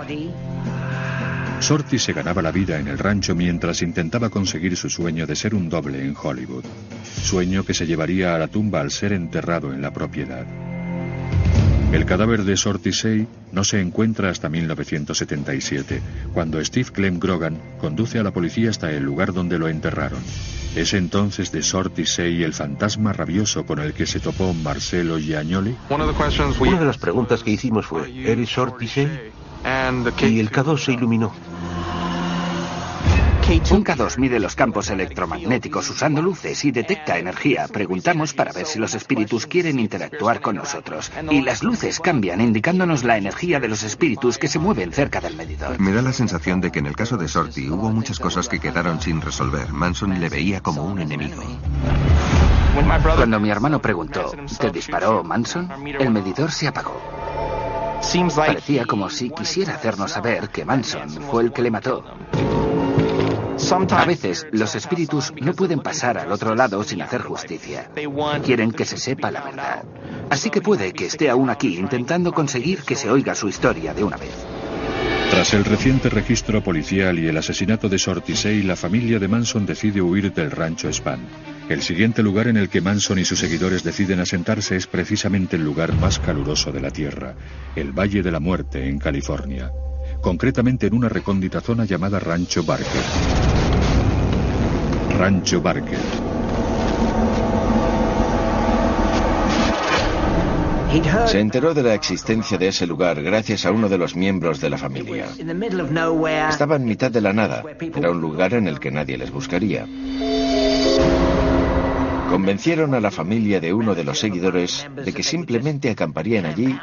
Shorty 1.60 2.00
se 2.00 2.14
ganaba 2.14 2.42
la 2.42 2.54
vida 2.54 2.80
en 2.80 2.88
el 2.88 2.98
rancho 2.98 3.36
mientras 3.36 3.82
intentaba 3.82 4.30
conseguir 4.30 4.78
su 4.78 4.90
sueño 4.90 5.28
de 5.28 5.36
ser 5.36 5.56
un 5.56 5.68
doble 5.68 6.02
en 6.06 6.16
Hollywood, 6.16 6.64
sueño 7.04 7.66
que 7.66 7.74
se 7.74 7.86
llevaría 7.86 8.34
a 8.34 8.40
la 8.40 8.48
tumba 8.48 8.80
al 8.80 8.90
ser 8.90 9.12
enterrado 9.12 9.74
en 9.74 9.82
la 9.82 9.92
propiedad. 9.92 10.46
El 11.92 12.06
cadáver 12.06 12.44
de 12.44 12.56
Sortisei 12.56 13.28
no 13.52 13.64
se 13.64 13.82
encuentra 13.82 14.30
hasta 14.30 14.48
1977, 14.48 16.02
cuando 16.34 16.64
Steve 16.64 16.92
Clem 16.92 17.20
Grogan 17.20 17.60
conduce 17.82 18.20
a 18.20 18.24
la 18.24 18.30
policía 18.30 18.70
hasta 18.70 18.92
el 18.92 19.04
lugar 19.04 19.34
donde 19.34 19.58
lo 19.58 19.68
enterraron. 19.68 20.20
¿Es 20.76 20.94
entonces 20.94 21.52
de 21.52 21.64
Sortisei 21.64 22.44
el 22.44 22.54
fantasma 22.54 23.12
rabioso 23.12 23.66
con 23.66 23.80
el 23.80 23.94
que 23.94 24.06
se 24.06 24.20
topó 24.20 24.54
Marcelo 24.54 25.18
Giagnoli? 25.18 25.76
Una 25.90 26.06
de 26.06 26.86
las 26.86 27.00
preguntas 27.00 27.42
que 27.42 27.52
hicimos 27.52 27.88
fue, 27.88 28.14
¿eres 28.24 28.50
Sortisei? 28.50 29.32
Y 29.66 30.40
el 30.40 30.52
K2 30.52 30.78
se 30.78 30.94
iluminó. 30.94 31.34
Un 33.50 33.84
K2 33.84 34.20
mide 34.20 34.40
los 34.40 34.56
campos 34.56 34.92
electromagnéticos 34.92 35.90
usando 35.90 36.22
luces 36.22 36.64
y 36.66 36.72
detecta 36.72 37.18
energía. 37.18 37.68
Preguntamos 37.68 38.36
para 38.36 38.52
ver 38.54 38.68
si 38.68 38.78
los 38.78 38.94
espíritus 38.94 39.48
quieren 39.48 39.80
interactuar 39.80 40.40
con 40.40 40.58
nosotros. 40.58 41.12
Y 41.32 41.42
las 41.42 41.64
luces 41.64 42.00
cambian 42.00 42.42
indicándonos 42.42 43.04
la 43.04 43.18
energía 43.18 43.60
de 43.60 43.68
los 43.68 43.82
espíritus 43.82 44.38
que 44.38 44.48
se 44.48 44.60
mueven 44.60 44.94
cerca 44.94 45.20
del 45.20 45.36
medidor. 45.36 45.80
Me 45.80 45.92
da 45.92 46.04
la 46.04 46.14
sensación 46.14 46.62
de 46.62 46.72
que 46.72 46.78
en 46.78 46.86
el 46.86 46.96
caso 46.96 47.18
de 47.18 47.28
Sorty 47.28 47.72
hubo 47.72 47.90
muchas 47.90 48.20
cosas 48.20 48.48
que 48.48 48.60
quedaron 48.60 49.02
sin 49.02 49.20
resolver. 49.20 49.74
Manson 49.74 50.20
le 50.20 50.30
veía 50.30 50.62
como 50.62 50.84
un 50.84 51.00
enemigo. 51.00 51.42
Cuando 53.16 53.40
mi 53.40 53.50
hermano 53.50 53.82
preguntó, 53.82 54.32
¿te 54.60 54.70
disparó 54.70 55.24
Manson? 55.24 55.72
El 56.00 56.12
medidor 56.12 56.52
se 56.52 56.68
apagó. 56.68 57.02
Parecía 58.36 58.86
como 58.86 59.10
si 59.10 59.32
quisiera 59.32 59.74
hacernos 59.74 60.12
saber 60.12 60.50
que 60.50 60.66
Manson 60.66 61.10
fue 61.10 61.42
el 61.42 61.52
que 61.52 61.64
le 61.64 61.72
mató. 61.72 62.04
A 63.92 64.06
veces 64.06 64.48
los 64.52 64.74
espíritus 64.76 65.34
no 65.42 65.54
pueden 65.54 65.82
pasar 65.82 66.18
al 66.18 66.32
otro 66.32 66.56
lado 66.56 66.82
sin 66.84 67.02
hacer 67.02 67.22
justicia. 67.22 67.92
Quieren 68.44 68.72
que 68.72 68.86
se 68.86 68.98
sepa 68.98 69.32
la 69.32 69.44
verdad. 69.44 69.84
Así 70.30 70.50
que 70.50 70.62
puede 70.62 70.94
que 70.94 71.08
esté 71.08 71.30
aún 71.30 71.50
aquí 71.50 71.78
intentando 71.78 72.32
conseguir 72.32 72.84
que 72.84 72.96
se 72.96 73.12
oiga 73.12 73.36
su 73.36 73.50
historia 73.50 73.94
de 73.94 74.04
una 74.06 74.16
vez. 74.16 74.34
Tras 75.30 75.54
el 75.54 75.66
reciente 75.66 76.10
registro 76.10 76.64
policial 76.64 77.20
y 77.20 77.28
el 77.28 77.38
asesinato 77.38 77.90
de 77.90 78.00
Sortisei, 78.00 78.64
la 78.64 78.78
familia 78.78 79.20
de 79.20 79.28
Manson 79.28 79.66
decide 79.66 80.02
huir 80.02 80.34
del 80.34 80.52
rancho 80.52 80.92
Span. 80.92 81.20
El 81.68 81.82
siguiente 81.82 82.24
lugar 82.24 82.48
en 82.48 82.58
el 82.58 82.70
que 82.70 82.82
Manson 82.82 83.20
y 83.20 83.26
sus 83.26 83.40
seguidores 83.40 83.84
deciden 83.84 84.22
asentarse 84.22 84.78
es 84.78 84.88
precisamente 84.88 85.58
el 85.58 85.66
lugar 85.66 85.94
más 85.94 86.18
caluroso 86.18 86.72
de 86.72 86.80
la 86.80 86.92
Tierra, 86.92 87.36
el 87.76 87.92
Valle 87.92 88.24
de 88.24 88.32
la 88.32 88.40
Muerte, 88.40 88.88
en 88.88 88.98
California 88.98 89.70
concretamente 90.22 90.88
en 90.88 90.94
una 90.94 91.10
recóndita 91.10 91.62
zona 91.62 91.86
llamada 91.86 92.20
Rancho 92.20 92.64
Barker. 92.64 93.02
Rancho 95.18 95.62
Barker. 95.62 96.00
Se 101.28 101.40
enteró 101.40 101.76
de 101.76 101.84
la 101.84 101.94
existencia 101.94 102.58
de 102.58 102.70
ese 102.70 102.88
lugar 102.88 103.22
gracias 103.22 103.66
a 103.66 103.72
uno 103.72 103.90
de 103.90 103.98
los 104.00 104.16
miembros 104.16 104.60
de 104.60 104.72
la 104.72 104.78
familia. 104.78 105.28
Estaba 106.50 106.78
en 106.78 106.86
mitad 106.86 107.12
de 107.12 107.22
la 107.22 107.32
nada. 107.32 107.64
Era 107.96 108.10
un 108.10 108.20
lugar 108.20 108.56
en 108.56 108.68
el 108.68 108.80
que 108.80 108.90
nadie 108.90 109.18
les 109.18 109.32
buscaría. 109.32 109.86
Convencieron 112.30 112.96
a 112.96 113.00
la 113.00 113.12
familia 113.12 113.60
de 113.60 113.74
uno 113.74 113.94
de 113.94 114.04
los 114.04 114.20
seguidores 114.20 114.88
de 114.96 115.14
que 115.14 115.24
simplemente 115.24 115.92
acamparían 115.92 116.46
allí 116.46 116.76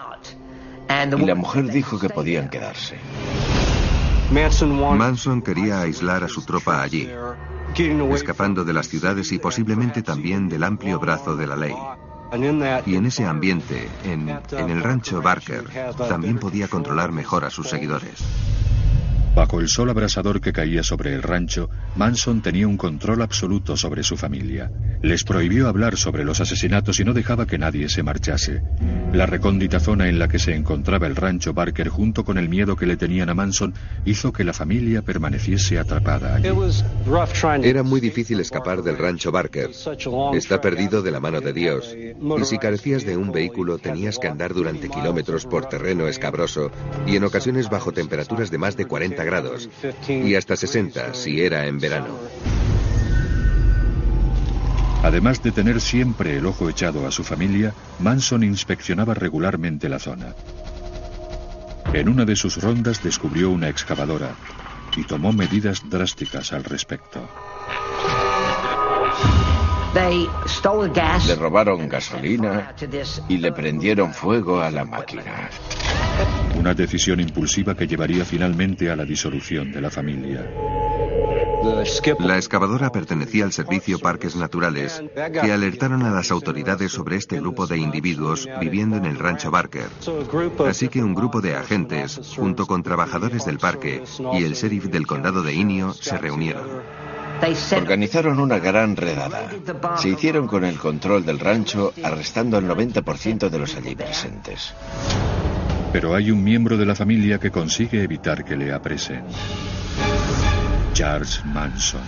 y 0.88 1.24
la 1.24 1.34
mujer 1.34 1.68
dijo 1.70 1.98
que 1.98 2.08
podían 2.08 2.48
quedarse. 2.48 2.96
Manson 4.30 5.42
quería 5.42 5.80
aislar 5.80 6.24
a 6.24 6.28
su 6.28 6.42
tropa 6.42 6.82
allí, 6.82 7.08
escapando 8.12 8.64
de 8.64 8.72
las 8.72 8.88
ciudades 8.88 9.30
y 9.32 9.38
posiblemente 9.38 10.02
también 10.02 10.48
del 10.48 10.64
amplio 10.64 10.98
brazo 10.98 11.36
de 11.36 11.46
la 11.46 11.56
ley. 11.56 11.74
Y 12.86 12.96
en 12.96 13.06
ese 13.06 13.24
ambiente, 13.24 13.88
en, 14.04 14.28
en 14.28 14.70
el 14.70 14.82
rancho 14.82 15.22
Barker, 15.22 15.64
también 16.08 16.38
podía 16.38 16.66
controlar 16.66 17.12
mejor 17.12 17.44
a 17.44 17.50
sus 17.50 17.68
seguidores. 17.68 18.24
Bajo 19.36 19.60
el 19.60 19.68
sol 19.68 19.90
abrasador 19.90 20.40
que 20.40 20.50
caía 20.50 20.82
sobre 20.82 21.14
el 21.14 21.22
rancho, 21.22 21.68
Manson 21.94 22.40
tenía 22.40 22.66
un 22.66 22.78
control 22.78 23.20
absoluto 23.20 23.76
sobre 23.76 24.02
su 24.02 24.16
familia. 24.16 24.70
Les 25.02 25.24
prohibió 25.24 25.68
hablar 25.68 25.98
sobre 25.98 26.24
los 26.24 26.40
asesinatos 26.40 27.00
y 27.00 27.04
no 27.04 27.12
dejaba 27.12 27.46
que 27.46 27.58
nadie 27.58 27.90
se 27.90 28.02
marchase. 28.02 28.62
La 29.12 29.26
recóndita 29.26 29.78
zona 29.78 30.08
en 30.08 30.18
la 30.18 30.28
que 30.28 30.38
se 30.38 30.54
encontraba 30.54 31.06
el 31.06 31.16
rancho 31.16 31.52
Barker 31.52 31.88
junto 31.88 32.24
con 32.24 32.38
el 32.38 32.48
miedo 32.48 32.76
que 32.76 32.86
le 32.86 32.96
tenían 32.96 33.28
a 33.28 33.34
Manson 33.34 33.74
hizo 34.06 34.32
que 34.32 34.42
la 34.42 34.54
familia 34.54 35.02
permaneciese 35.02 35.78
atrapada 35.78 36.36
allí. 36.36 36.48
Era 37.62 37.82
muy 37.82 38.00
difícil 38.00 38.40
escapar 38.40 38.82
del 38.82 38.96
rancho 38.96 39.30
Barker. 39.30 39.70
Está 40.32 40.62
perdido 40.62 41.02
de 41.02 41.10
la 41.10 41.20
mano 41.20 41.42
de 41.42 41.52
Dios. 41.52 41.94
Y 41.94 42.44
si 42.46 42.56
carecías 42.56 43.04
de 43.04 43.18
un 43.18 43.32
vehículo 43.32 43.76
tenías 43.76 44.18
que 44.18 44.28
andar 44.28 44.54
durante 44.54 44.88
kilómetros 44.88 45.44
por 45.44 45.66
terreno 45.66 46.08
escabroso 46.08 46.70
y 47.06 47.16
en 47.16 47.24
ocasiones 47.24 47.68
bajo 47.68 47.92
temperaturas 47.92 48.50
de 48.50 48.56
más 48.56 48.78
de 48.78 48.86
40 48.86 49.25
grados 49.26 49.68
y 50.08 50.34
hasta 50.34 50.56
60 50.56 51.12
si 51.12 51.42
era 51.42 51.66
en 51.66 51.78
verano. 51.78 52.16
Además 55.02 55.42
de 55.42 55.52
tener 55.52 55.80
siempre 55.80 56.36
el 56.36 56.46
ojo 56.46 56.68
echado 56.68 57.06
a 57.06 57.12
su 57.12 57.22
familia, 57.22 57.74
Manson 58.00 58.42
inspeccionaba 58.42 59.14
regularmente 59.14 59.88
la 59.88 59.98
zona. 59.98 60.34
En 61.92 62.08
una 62.08 62.24
de 62.24 62.34
sus 62.34 62.60
rondas 62.60 63.02
descubrió 63.02 63.50
una 63.50 63.68
excavadora 63.68 64.34
y 64.96 65.04
tomó 65.04 65.32
medidas 65.32 65.82
drásticas 65.88 66.52
al 66.52 66.64
respecto. 66.64 67.28
Le 69.96 71.34
robaron 71.36 71.88
gasolina 71.88 72.74
y 73.28 73.38
le 73.38 73.50
prendieron 73.52 74.12
fuego 74.12 74.60
a 74.60 74.70
la 74.70 74.84
máquina. 74.84 75.48
Una 76.54 76.74
decisión 76.74 77.18
impulsiva 77.18 77.74
que 77.74 77.86
llevaría 77.86 78.26
finalmente 78.26 78.90
a 78.90 78.96
la 78.96 79.06
disolución 79.06 79.72
de 79.72 79.80
la 79.80 79.90
familia. 79.90 80.50
La 82.18 82.36
excavadora 82.36 82.92
pertenecía 82.92 83.46
al 83.46 83.54
Servicio 83.54 83.98
Parques 83.98 84.36
Naturales, 84.36 85.02
que 85.14 85.50
alertaron 85.50 86.02
a 86.02 86.10
las 86.10 86.30
autoridades 86.30 86.92
sobre 86.92 87.16
este 87.16 87.40
grupo 87.40 87.66
de 87.66 87.78
individuos 87.78 88.46
viviendo 88.60 88.98
en 88.98 89.06
el 89.06 89.18
rancho 89.18 89.50
Barker. 89.50 89.88
Así 90.68 90.88
que 90.88 91.02
un 91.02 91.14
grupo 91.14 91.40
de 91.40 91.56
agentes, 91.56 92.20
junto 92.36 92.66
con 92.66 92.82
trabajadores 92.82 93.46
del 93.46 93.58
parque 93.58 94.04
y 94.34 94.44
el 94.44 94.52
sheriff 94.52 94.84
del 94.88 95.06
condado 95.06 95.42
de 95.42 95.54
Inio, 95.54 95.94
se 95.94 96.18
reunieron. 96.18 97.05
Organizaron 97.76 98.40
una 98.40 98.58
gran 98.58 98.96
redada. 98.96 99.50
Se 99.96 100.08
hicieron 100.08 100.46
con 100.46 100.64
el 100.64 100.78
control 100.78 101.24
del 101.24 101.38
rancho, 101.38 101.92
arrestando 102.02 102.56
al 102.56 102.66
90% 102.66 103.48
de 103.48 103.58
los 103.58 103.76
allí 103.76 103.94
presentes. 103.94 104.74
Pero 105.92 106.14
hay 106.14 106.30
un 106.30 106.42
miembro 106.42 106.76
de 106.76 106.86
la 106.86 106.94
familia 106.94 107.38
que 107.38 107.50
consigue 107.50 108.02
evitar 108.02 108.44
que 108.44 108.56
le 108.56 108.72
apresen. 108.72 109.22
Charles 110.92 111.44
Manson. 111.44 112.00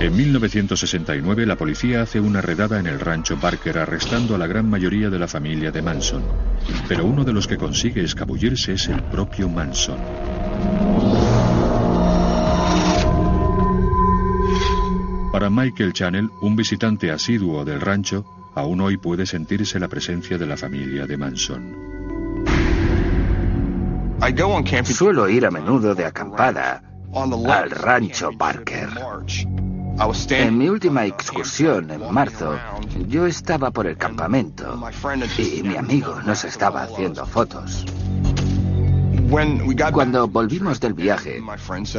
En 0.00 0.16
1969 0.16 1.44
la 1.44 1.56
policía 1.56 2.00
hace 2.00 2.20
una 2.20 2.40
redada 2.40 2.80
en 2.80 2.86
el 2.86 2.98
rancho 2.98 3.36
Barker 3.36 3.76
arrestando 3.76 4.34
a 4.34 4.38
la 4.38 4.46
gran 4.46 4.68
mayoría 4.68 5.10
de 5.10 5.18
la 5.18 5.28
familia 5.28 5.70
de 5.70 5.82
Manson. 5.82 6.22
Pero 6.88 7.04
uno 7.04 7.22
de 7.22 7.34
los 7.34 7.46
que 7.46 7.58
consigue 7.58 8.02
escabullirse 8.02 8.72
es 8.72 8.88
el 8.88 9.02
propio 9.02 9.50
Manson. 9.50 9.98
Para 15.30 15.50
Michael 15.50 15.92
Channel, 15.92 16.30
un 16.40 16.56
visitante 16.56 17.10
asiduo 17.10 17.66
del 17.66 17.82
rancho, 17.82 18.24
aún 18.54 18.80
hoy 18.80 18.96
puede 18.96 19.26
sentirse 19.26 19.78
la 19.78 19.88
presencia 19.88 20.38
de 20.38 20.46
la 20.46 20.56
familia 20.56 21.06
de 21.06 21.16
Manson. 21.18 21.76
Suelo 24.84 25.28
ir 25.28 25.44
a 25.44 25.50
menudo 25.50 25.94
de 25.94 26.06
acampada 26.06 26.82
al 27.12 27.70
rancho 27.70 28.30
Barker. 28.34 28.88
En 30.30 30.56
mi 30.56 30.68
última 30.70 31.04
excursión 31.04 31.90
en 31.90 32.10
marzo, 32.10 32.58
yo 33.06 33.26
estaba 33.26 33.70
por 33.70 33.86
el 33.86 33.98
campamento 33.98 34.80
y 35.36 35.62
mi 35.62 35.76
amigo 35.76 36.22
nos 36.22 36.44
estaba 36.44 36.84
haciendo 36.84 37.26
fotos. 37.26 37.84
Cuando 39.92 40.26
volvimos 40.26 40.80
del 40.80 40.94
viaje, 40.94 41.42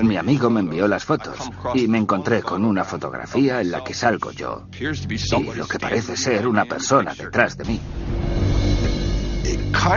mi 0.02 0.18
amigo 0.18 0.50
me 0.50 0.62
envió 0.62 0.88
las 0.88 1.06
fotos 1.06 1.38
y 1.76 1.88
me 1.88 2.00
encontré 2.00 2.42
con 2.42 2.66
una 2.66 2.84
fotografía 2.84 3.62
en 3.62 3.70
la 3.70 3.84
que 3.84 3.94
salgo 3.94 4.32
yo 4.32 4.68
y 4.80 5.56
lo 5.56 5.68
que 5.68 5.78
parece 5.78 6.18
ser 6.18 6.48
una 6.48 6.66
persona 6.66 7.14
detrás 7.14 7.56
de 7.56 7.66
mí. 7.66 7.80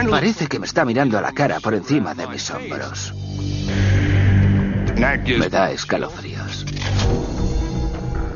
Parece 0.09 0.47
que 0.47 0.59
me 0.59 0.67
está 0.67 0.85
mirando 0.85 1.17
a 1.17 1.21
la 1.21 1.31
cara 1.31 1.59
por 1.59 1.73
encima 1.73 2.13
de 2.13 2.27
mis 2.27 2.51
hombros. 2.51 3.13
Me 4.95 5.49
da 5.49 5.71
escalofríos. 5.71 6.65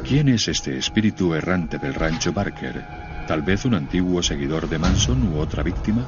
¿Quién 0.09 0.27
es 0.27 0.47
este 0.47 0.75
espíritu 0.75 1.35
errante 1.35 1.77
del 1.77 1.93
rancho 1.93 2.33
Barker? 2.33 2.83
¿Tal 3.27 3.43
vez 3.43 3.63
un 3.65 3.75
antiguo 3.75 4.23
seguidor 4.23 4.67
de 4.67 4.79
Manson 4.79 5.21
u 5.31 5.37
otra 5.37 5.61
víctima? 5.61 6.03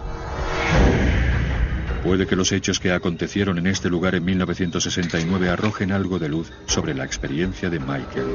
Puede 2.04 2.26
que 2.26 2.36
los 2.36 2.52
hechos 2.52 2.80
que 2.80 2.94
acontecieron 2.94 3.60
en 3.60 3.68
este 3.68 3.92
lugar 3.92 4.16
en 4.16 4.26
1969 4.26 5.50
arrojen 5.50 5.92
algo 5.92 6.18
de 6.18 6.30
luz 6.30 6.52
sobre 6.66 6.96
la 6.96 7.06
experiencia 7.06 7.70
de 7.70 7.80
Michael. 7.80 8.34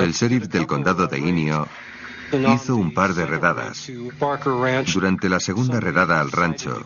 El 0.00 0.12
sheriff 0.12 0.46
del 0.46 0.68
condado 0.68 1.08
de 1.08 1.18
Inyo 1.18 1.66
hizo 2.32 2.76
un 2.76 2.92
par 2.92 3.14
de 3.14 3.26
redadas. 3.26 3.90
Durante 4.92 5.28
la 5.28 5.40
segunda 5.40 5.80
redada 5.80 6.20
al 6.20 6.30
rancho, 6.30 6.82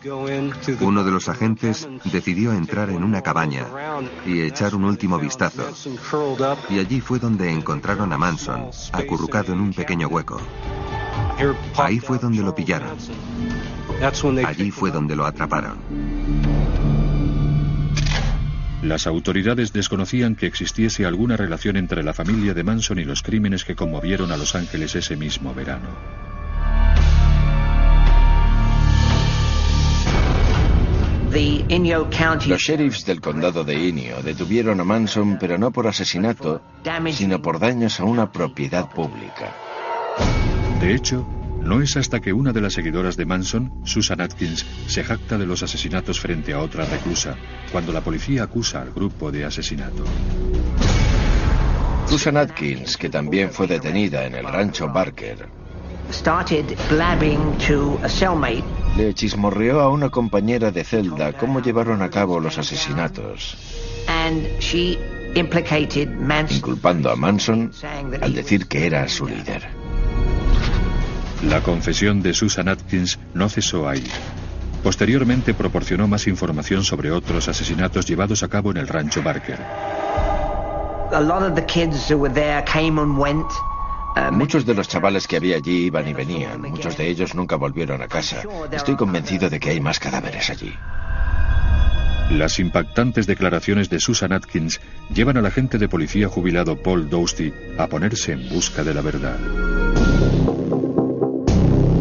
uno 0.81 1.03
de 1.03 1.11
los 1.11 1.29
agentes 1.29 1.87
decidió 2.05 2.53
entrar 2.53 2.89
en 2.89 3.03
una 3.03 3.21
cabaña 3.21 3.67
y 4.25 4.41
echar 4.41 4.75
un 4.75 4.85
último 4.85 5.17
vistazo. 5.17 5.63
Y 6.69 6.79
allí 6.79 7.01
fue 7.01 7.19
donde 7.19 7.51
encontraron 7.51 8.11
a 8.13 8.17
Manson, 8.17 8.69
acurrucado 8.91 9.53
en 9.53 9.61
un 9.61 9.73
pequeño 9.73 10.07
hueco. 10.07 10.41
Ahí 11.77 11.99
fue 11.99 12.17
donde 12.17 12.41
lo 12.41 12.53
pillaron. 12.55 12.97
Allí 14.45 14.71
fue 14.71 14.91
donde 14.91 15.15
lo 15.15 15.25
atraparon. 15.25 15.77
Las 18.87 19.05
autoridades 19.05 19.73
desconocían 19.73 20.35
que 20.37 20.47
existiese 20.47 21.05
alguna 21.05 21.35
relación 21.35 21.75
entre 21.75 22.03
la 22.03 22.13
familia 22.13 22.53
de 22.53 22.63
Manson 22.63 22.99
y 22.99 23.03
los 23.03 23.21
crímenes 23.21 23.65
que 23.65 23.75
conmovieron 23.75 24.31
a 24.31 24.37
Los 24.37 24.55
Ángeles 24.55 24.95
ese 24.95 25.17
mismo 25.17 25.53
verano. 25.53 25.89
Los 32.47 32.61
sheriffs 32.61 33.05
del 33.05 33.19
condado 33.19 33.65
de 33.65 33.75
Inyo 33.75 34.23
detuvieron 34.23 34.79
a 34.79 34.85
Manson, 34.85 35.37
pero 35.37 35.57
no 35.57 35.71
por 35.71 35.85
asesinato, 35.85 36.61
sino 37.11 37.41
por 37.41 37.59
daños 37.59 37.99
a 37.99 38.05
una 38.05 38.31
propiedad 38.31 38.89
pública. 38.89 39.53
De 40.79 40.95
hecho, 40.95 41.27
no 41.61 41.81
es 41.81 41.97
hasta 41.97 42.19
que 42.19 42.33
una 42.33 42.53
de 42.53 42.61
las 42.61 42.73
seguidoras 42.73 43.17
de 43.17 43.25
Manson, 43.25 43.71
Susan 43.83 44.21
Atkins, 44.21 44.65
se 44.87 45.03
jacta 45.03 45.37
de 45.37 45.45
los 45.45 45.63
asesinatos 45.63 46.19
frente 46.19 46.53
a 46.53 46.59
otra 46.59 46.85
reclusa, 46.85 47.35
cuando 47.71 47.91
la 47.91 48.01
policía 48.01 48.43
acusa 48.43 48.81
al 48.81 48.91
grupo 48.91 49.31
de 49.31 49.45
asesinato. 49.45 50.03
Susan 52.07 52.37
Atkins, 52.37 52.95
que 52.95 53.09
también 53.09 53.51
fue 53.51 53.67
detenida 53.67 54.25
en 54.25 54.35
el 54.35 54.45
rancho 54.45 54.87
Barker, 54.87 55.49
le 58.97 59.13
chismorreó 59.13 59.81
a 59.81 59.89
una 59.89 60.09
compañera 60.09 60.71
de 60.71 60.83
celda 60.83 61.33
cómo 61.33 61.61
llevaron 61.61 62.01
a 62.01 62.09
cabo 62.09 62.39
los 62.39 62.57
asesinatos, 62.57 63.57
inculpando 66.49 67.11
a 67.11 67.15
Manson 67.15 67.71
al 68.21 68.33
decir 68.33 68.67
que 68.67 68.85
era 68.85 69.07
su 69.09 69.27
líder. 69.27 69.76
La 71.43 71.61
confesión 71.61 72.21
de 72.21 72.33
Susan 72.33 72.67
Atkins 72.67 73.19
no 73.33 73.47
cesó 73.47 73.87
ahí. 73.87 74.03
Posteriormente 74.83 75.53
proporcionó 75.53 76.07
más 76.07 76.27
información 76.27 76.83
sobre 76.83 77.11
otros 77.11 77.47
asesinatos 77.47 78.05
llevados 78.05 78.41
a 78.43 78.47
cabo 78.47 78.71
en 78.71 78.77
el 78.77 78.87
rancho 78.87 79.21
Barker. 79.21 79.59
Muchos 84.31 84.65
de 84.65 84.73
los 84.73 84.87
chavales 84.87 85.27
que 85.27 85.37
había 85.37 85.57
allí 85.57 85.85
iban 85.85 86.07
y 86.07 86.13
venían. 86.13 86.61
Muchos 86.61 86.97
de 86.97 87.07
ellos 87.07 87.35
nunca 87.35 87.55
volvieron 87.55 88.01
a 88.01 88.07
casa. 88.07 88.41
Estoy 88.71 88.95
convencido 88.95 89.49
de 89.49 89.59
que 89.59 89.69
hay 89.69 89.79
más 89.79 89.99
cadáveres 89.99 90.49
allí. 90.49 90.73
Las 92.31 92.59
impactantes 92.59 93.25
declaraciones 93.25 93.89
de 93.89 93.99
Susan 93.99 94.33
Atkins 94.33 94.81
llevan 95.13 95.37
al 95.37 95.45
agente 95.45 95.77
de 95.77 95.87
policía 95.87 96.27
jubilado 96.27 96.75
Paul 96.75 97.09
Dousty 97.09 97.53
a 97.77 97.87
ponerse 97.87 98.33
en 98.33 98.49
busca 98.49 98.83
de 98.83 98.93
la 98.93 99.01
verdad. 99.01 99.37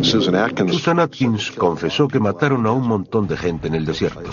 Susan 0.07 1.01
Atkins 1.01 1.51
confesó 1.53 2.07
que 2.07 2.21
mataron 2.21 2.67
a 2.67 2.73
un 2.73 2.87
montón 2.87 3.27
de 3.27 3.37
gente 3.37 3.69
en 3.69 3.75
el 3.75 3.85
desierto. 3.85 4.31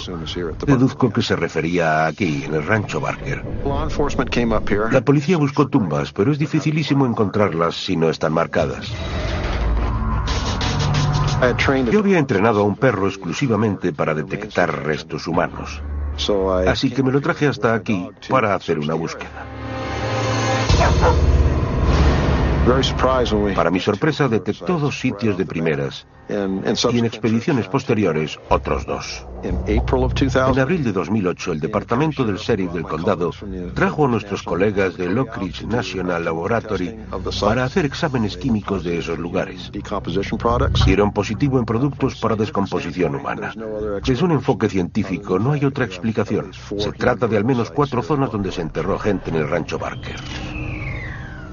Deduzco 0.66 1.12
que 1.12 1.22
se 1.22 1.36
refería 1.36 2.06
a 2.06 2.08
aquí, 2.08 2.44
en 2.46 2.54
el 2.54 2.66
rancho 2.66 3.02
Barker. 3.02 3.44
La 4.92 5.02
policía 5.02 5.38
buscó 5.38 5.68
tumbas, 5.68 6.14
pero 6.14 6.32
es 6.32 6.38
dificilísimo 6.40 7.06
encontrarlas 7.06 7.76
si 7.76 7.96
no 7.96 8.10
están 8.10 8.34
marcadas. 8.34 8.92
Yo 11.92 12.00
había 12.00 12.20
entrenado 12.20 12.62
a 12.62 12.64
un 12.64 12.76
perro 12.76 13.08
exclusivamente 13.08 13.92
para 13.92 14.14
detectar 14.14 14.86
restos 14.86 15.28
humanos. 15.28 15.82
Así 16.68 16.92
que 16.92 17.04
me 17.04 17.12
lo 17.12 17.20
traje 17.20 17.48
hasta 17.48 17.74
aquí 17.74 18.08
para 18.30 18.56
hacer 18.56 18.80
una 18.80 18.94
búsqueda. 18.94 19.46
Para 23.56 23.70
mi 23.70 23.80
sorpresa 23.80 24.30
detectó 24.30 24.80
dos 24.80 24.98
sitios 24.98 25.38
de 25.38 25.46
primeras 25.46 26.08
y 26.30 26.98
en 26.98 27.06
expediciones 27.06 27.68
posteriores 27.68 28.40
otros 28.50 28.86
dos. 28.86 29.26
En 29.44 30.60
abril 30.60 30.84
de 30.84 30.94
2008 30.94 31.52
el 31.52 31.60
departamento 31.60 32.24
del 32.24 32.38
sheriff 32.38 32.72
del 32.72 32.84
condado 32.84 33.32
trajo 33.74 34.06
a 34.06 34.08
nuestros 34.08 34.44
colegas 34.44 34.96
del 34.96 35.18
Oak 35.18 35.38
Ridge 35.38 35.66
National 35.66 36.24
Laboratory 36.24 36.98
para 37.42 37.66
hacer 37.66 37.86
exámenes 37.86 38.38
químicos 38.38 38.84
de 38.84 39.00
esos 39.00 39.20
lugares. 39.20 39.70
Dieron 40.86 41.12
positivo 41.12 41.60
en 41.60 41.66
productos 41.66 42.16
para 42.22 42.38
descomposición 42.38 43.16
humana. 43.16 43.54
Desde 44.06 44.24
un 44.24 44.32
enfoque 44.32 44.70
científico 44.70 45.38
no 45.38 45.52
hay 45.52 45.66
otra 45.66 45.84
explicación. 45.84 46.52
Se 46.78 46.94
trata 46.94 47.28
de 47.28 47.38
al 47.38 47.44
menos 47.44 47.72
cuatro 47.72 48.02
zonas 48.02 48.32
donde 48.32 48.52
se 48.52 48.62
enterró 48.62 48.98
gente 48.98 49.30
en 49.30 49.36
el 49.36 49.50
rancho 49.50 49.78
Barker. 49.78 50.16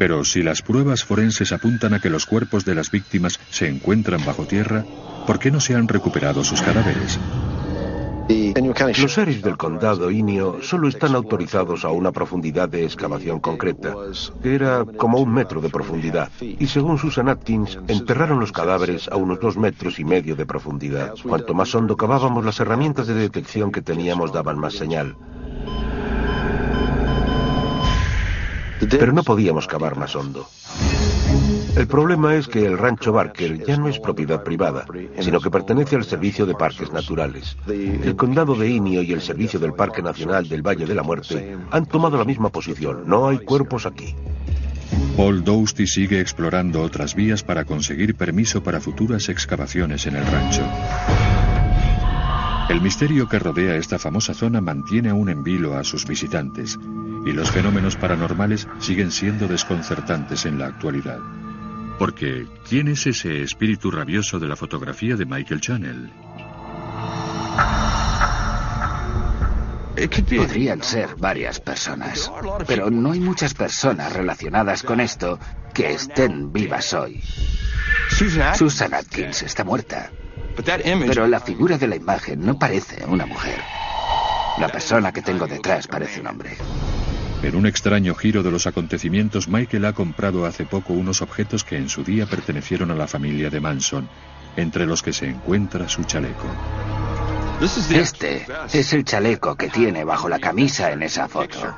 Pero 0.01 0.24
si 0.24 0.42
las 0.42 0.62
pruebas 0.62 1.05
forenses 1.05 1.53
apuntan 1.53 1.92
a 1.92 2.01
que 2.01 2.09
los 2.09 2.24
cuerpos 2.24 2.64
de 2.64 2.74
las 2.74 2.90
víctimas 2.90 3.38
se 3.51 3.68
encuentran 3.68 4.24
bajo 4.24 4.46
tierra, 4.46 4.82
¿por 5.26 5.38
qué 5.38 5.51
no 5.51 5.61
se 5.61 5.74
han 5.74 5.88
recuperado 5.88 6.42
sus 6.42 6.62
cadáveres? 6.62 7.20
Los 8.26 9.12
sheriffs 9.12 9.42
del 9.42 9.59
condado 9.59 10.11
Inio 10.11 10.61
solo 10.62 10.88
están 10.88 11.14
autorizados 11.14 11.84
a 11.84 11.90
una 11.90 12.12
profundidad 12.12 12.70
de 12.70 12.84
excavación 12.86 13.40
concreta, 13.40 13.94
que 14.42 14.55
era 14.55 14.86
como 14.96 15.18
un 15.18 15.34
metro 15.34 15.61
de 15.61 15.68
profundidad. 15.68 16.30
Y 16.40 16.66
según 16.68 16.96
Susan 16.96 17.28
Atkins, 17.28 17.78
enterraron 17.86 18.40
los 18.40 18.53
cadáveres 18.53 19.07
a 19.07 19.16
unos 19.16 19.38
dos 19.38 19.59
metros 19.59 19.98
y 19.98 20.05
medio 20.05 20.34
de 20.34 20.46
profundidad. 20.46 21.12
Cuanto 21.28 21.53
más 21.53 21.74
hondo 21.74 21.98
cavábamos, 21.98 22.42
las 22.42 22.59
herramientas 22.59 23.07
de 23.07 23.12
detección 23.12 23.70
que 23.70 23.82
teníamos 23.82 24.32
daban 24.32 24.59
más 24.59 24.72
señal. 24.72 25.14
Pero 28.89 29.12
no 29.12 29.22
podíamos 29.22 29.66
cavar 29.66 29.97
más 29.97 30.14
hondo. 30.16 30.49
El 31.76 31.87
problema 31.87 32.35
es 32.35 32.49
que 32.49 32.66
el 32.66 32.76
rancho 32.76 33.12
Barker 33.12 33.64
ya 33.64 33.76
no 33.76 33.89
es 33.89 34.01
propiedad 34.01 34.43
privada, 34.43 34.87
sino 35.20 35.41
que 35.41 35.51
pertenece 35.51 35.97
al 35.97 36.05
Servicio 36.05 36.45
de 36.45 36.55
Parques 36.55 36.93
Naturales. 36.93 37.57
El 37.68 38.16
condado 38.16 38.55
de 38.55 38.68
Inio 38.68 39.03
y 39.03 39.12
el 39.12 39.20
Servicio 39.20 39.61
del 39.61 39.74
Parque 39.74 40.03
Nacional 40.03 40.49
del 40.49 40.62
Valle 40.62 40.85
de 40.85 40.95
la 40.95 41.03
Muerte 41.03 41.57
han 41.70 41.87
tomado 41.87 42.18
la 42.18 42.24
misma 42.24 42.49
posición. 42.49 43.05
No 43.07 43.28
hay 43.28 43.39
cuerpos 43.39 43.87
aquí. 43.87 44.14
Paul 45.16 45.45
Dousty 45.45 45.87
sigue 45.87 46.20
explorando 46.20 46.83
otras 46.83 47.14
vías 47.14 47.43
para 47.43 47.64
conseguir 47.64 48.16
permiso 48.16 48.62
para 48.62 48.81
futuras 48.81 49.28
excavaciones 49.28 50.07
en 50.07 50.16
el 50.16 50.26
rancho. 50.26 50.62
El 52.68 52.81
misterio 52.81 53.28
que 53.28 53.39
rodea 53.39 53.76
esta 53.76 53.99
famosa 53.99 54.35
zona 54.35 54.61
mantiene 54.61 55.11
aún 55.11 55.28
en 55.28 55.43
vilo 55.43 55.76
a 55.76 55.85
sus 55.85 56.07
visitantes 56.07 56.78
y 57.25 57.33
los 57.33 57.51
fenómenos 57.51 57.97
paranormales 57.97 58.66
siguen 58.79 59.11
siendo 59.11 59.47
desconcertantes 59.47 60.47
en 60.47 60.59
la 60.59 60.66
actualidad. 60.66 61.18
Porque, 61.99 62.47
¿quién 62.68 62.89
es 62.89 63.07
ese 63.07 63.43
espíritu 63.43 63.91
rabioso 63.91 64.39
de 64.39 64.49
la 64.49 64.57
fotografía 64.57 65.16
de 65.16 65.27
Michael 65.27 65.61
Channel? 65.61 66.11
Podrían 70.35 70.83
ser 70.83 71.14
varias 71.16 71.61
personas, 71.61 72.33
pero 72.66 72.91
no 72.91 73.12
hay 73.12 73.21
muchas 73.21 73.53
personas 73.53 74.14
relacionadas 74.14 74.83
con 74.83 74.99
esto 74.99 75.39
que 75.75 75.93
estén 75.93 76.53
vivas 76.53 76.95
hoy. 76.95 77.23
Susan 78.09 78.95
Atkins 78.95 79.43
está 79.43 79.62
muerta, 79.62 80.11
pero 80.57 81.27
la 81.27 81.41
figura 81.41 81.77
de 81.77 81.87
la 81.87 81.97
imagen 81.97 82.41
no 82.41 82.59
parece 82.59 83.05
una 83.05 83.27
mujer. 83.27 83.61
La 84.59 84.68
persona 84.68 85.12
que 85.12 85.21
tengo 85.21 85.47
detrás 85.47 85.87
parece 85.87 86.21
un 86.21 86.29
hombre. 86.29 86.57
En 87.43 87.57
un 87.57 87.66
extraño 87.66 88.14
giro 88.14 88.43
de 88.43 88.51
los 88.51 88.66
acontecimientos, 88.66 89.49
Michael 89.49 89.86
ha 89.86 89.93
comprado 89.95 90.45
hace 90.45 90.66
poco 90.66 90.93
unos 90.93 91.22
objetos 91.22 91.64
que 91.64 91.76
en 91.76 91.88
su 91.88 92.05
día 92.05 92.26
pertenecieron 92.26 92.91
a 92.91 92.95
la 92.95 93.07
familia 93.07 93.49
de 93.49 93.61
Manson, 93.61 94.09
entre 94.57 94.84
los 94.86 95.03
que 95.03 95.12
se 95.12 95.26
encuentra 95.26 95.88
su 95.88 96.05
chaleco. 96.05 96.47
Este 97.91 98.47
es 98.72 98.93
el 98.93 99.05
chaleco 99.05 99.55
que 99.57 99.68
tiene 99.68 100.05
bajo 100.05 100.28
la 100.28 100.38
camisa 100.38 100.93
en 100.93 101.03
esa 101.03 101.28
foto. 101.28 101.74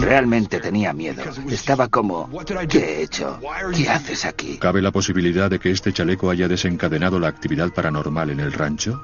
Realmente 0.00 0.60
tenía 0.60 0.92
miedo. 0.92 1.22
Estaba 1.48 1.88
como, 1.88 2.30
¿qué 2.68 2.78
he 2.78 3.02
hecho? 3.02 3.40
¿Qué 3.74 3.88
haces 3.88 4.24
aquí? 4.24 4.58
¿Cabe 4.58 4.80
la 4.80 4.92
posibilidad 4.92 5.50
de 5.50 5.58
que 5.58 5.72
este 5.72 5.92
chaleco 5.92 6.30
haya 6.30 6.46
desencadenado 6.46 7.18
la 7.18 7.28
actividad 7.28 7.72
paranormal 7.72 8.30
en 8.30 8.38
el 8.38 8.52
rancho? 8.52 9.02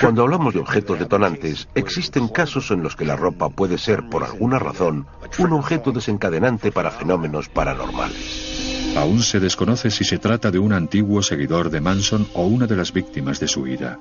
Cuando 0.00 0.22
hablamos 0.22 0.54
de 0.54 0.60
objetos 0.60 0.98
detonantes, 0.98 1.68
existen 1.74 2.28
casos 2.28 2.70
en 2.70 2.82
los 2.82 2.96
que 2.96 3.04
la 3.04 3.16
ropa 3.16 3.50
puede 3.50 3.76
ser, 3.76 4.08
por 4.08 4.24
alguna 4.24 4.58
razón, 4.58 5.06
un 5.38 5.52
objeto 5.52 5.92
desencadenante 5.92 6.72
para 6.72 6.90
fenómenos 6.90 7.50
paranormales. 7.50 8.94
Aún 8.96 9.22
se 9.22 9.40
desconoce 9.40 9.90
si 9.90 10.04
se 10.04 10.18
trata 10.18 10.50
de 10.50 10.58
un 10.58 10.72
antiguo 10.72 11.22
seguidor 11.22 11.68
de 11.68 11.82
Manson 11.82 12.26
o 12.32 12.46
una 12.46 12.66
de 12.66 12.76
las 12.76 12.94
víctimas 12.94 13.40
de 13.40 13.48
su 13.48 13.66
ira. 13.66 13.98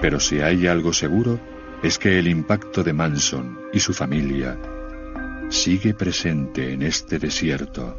Pero 0.00 0.18
si 0.18 0.40
hay 0.40 0.66
algo 0.66 0.94
seguro, 0.94 1.38
es 1.82 1.98
que 1.98 2.18
el 2.18 2.28
impacto 2.28 2.84
de 2.84 2.92
Manson 2.92 3.58
y 3.72 3.80
su 3.80 3.92
familia 3.92 4.58
sigue 5.48 5.94
presente 5.94 6.72
en 6.72 6.82
este 6.82 7.18
desierto. 7.18 7.96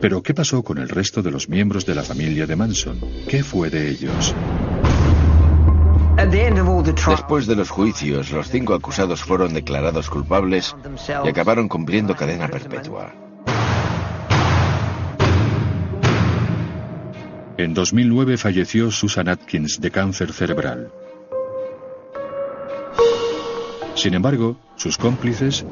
Pero, 0.00 0.22
¿qué 0.22 0.34
pasó 0.34 0.62
con 0.62 0.78
el 0.78 0.88
resto 0.88 1.22
de 1.22 1.30
los 1.30 1.48
miembros 1.48 1.86
de 1.86 1.94
la 1.94 2.02
familia 2.02 2.46
de 2.46 2.56
Manson? 2.56 3.00
¿Qué 3.28 3.42
fue 3.42 3.70
de 3.70 3.88
ellos? 3.88 4.34
Después 7.08 7.46
de 7.46 7.56
los 7.56 7.70
juicios, 7.70 8.30
los 8.30 8.48
cinco 8.48 8.74
acusados 8.74 9.22
fueron 9.22 9.52
declarados 9.52 10.08
culpables 10.08 10.74
y 11.24 11.28
acabaron 11.28 11.68
cumpliendo 11.68 12.14
cadena 12.14 12.48
perpetua. 12.48 13.23
En 17.56 17.72
2009 17.72 18.36
falleció 18.36 18.90
Susan 18.90 19.28
Atkins 19.28 19.80
de 19.80 19.92
cáncer 19.92 20.32
cerebral. 20.32 20.90
Sin 23.94 24.14
embargo, 24.14 24.58
sus 24.74 24.98
cómplices, 24.98 25.64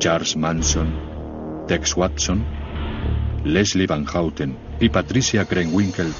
Charles 0.00 0.36
Manson, 0.36 0.92
Tex 1.68 1.96
Watson, 1.96 2.44
Leslie 3.44 3.86
Van 3.86 4.04
Houten 4.04 4.56
y 4.80 4.88
Patricia 4.88 5.44
Krenwinkel 5.44 6.12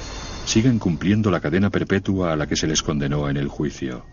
siguen 0.45 0.79
cumpliendo 0.79 1.29
la 1.29 1.41
cadena 1.41 1.69
perpetua 1.69 2.31
a 2.31 2.37
la 2.37 2.47
que 2.47 2.55
se 2.55 2.67
les 2.67 2.81
condenó 2.81 3.29
en 3.29 3.35
el 3.35 3.49
juicio. 3.49 4.05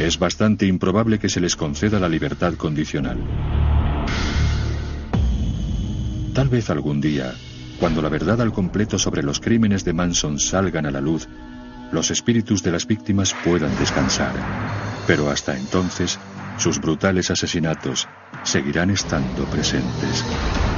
Es 0.00 0.18
bastante 0.18 0.66
improbable 0.66 1.20
que 1.20 1.28
se 1.28 1.40
les 1.40 1.54
conceda 1.54 2.00
la 2.00 2.08
libertad 2.08 2.54
condicional. 2.54 3.18
Tal 6.34 6.48
vez 6.48 6.70
algún 6.70 7.00
día, 7.00 7.34
cuando 7.78 8.02
la 8.02 8.08
verdad 8.08 8.40
al 8.40 8.52
completo 8.52 8.98
sobre 8.98 9.22
los 9.22 9.40
crímenes 9.40 9.84
de 9.84 9.92
Manson 9.92 10.38
salgan 10.38 10.86
a 10.86 10.90
la 10.90 11.00
luz, 11.00 11.28
los 11.92 12.10
espíritus 12.10 12.62
de 12.62 12.72
las 12.72 12.86
víctimas 12.86 13.34
puedan 13.44 13.74
descansar. 13.78 14.34
Pero 15.06 15.30
hasta 15.30 15.56
entonces, 15.56 16.18
sus 16.58 16.80
brutales 16.80 17.30
asesinatos 17.30 18.08
seguirán 18.42 18.90
estando 18.90 19.44
presentes. 19.44 20.77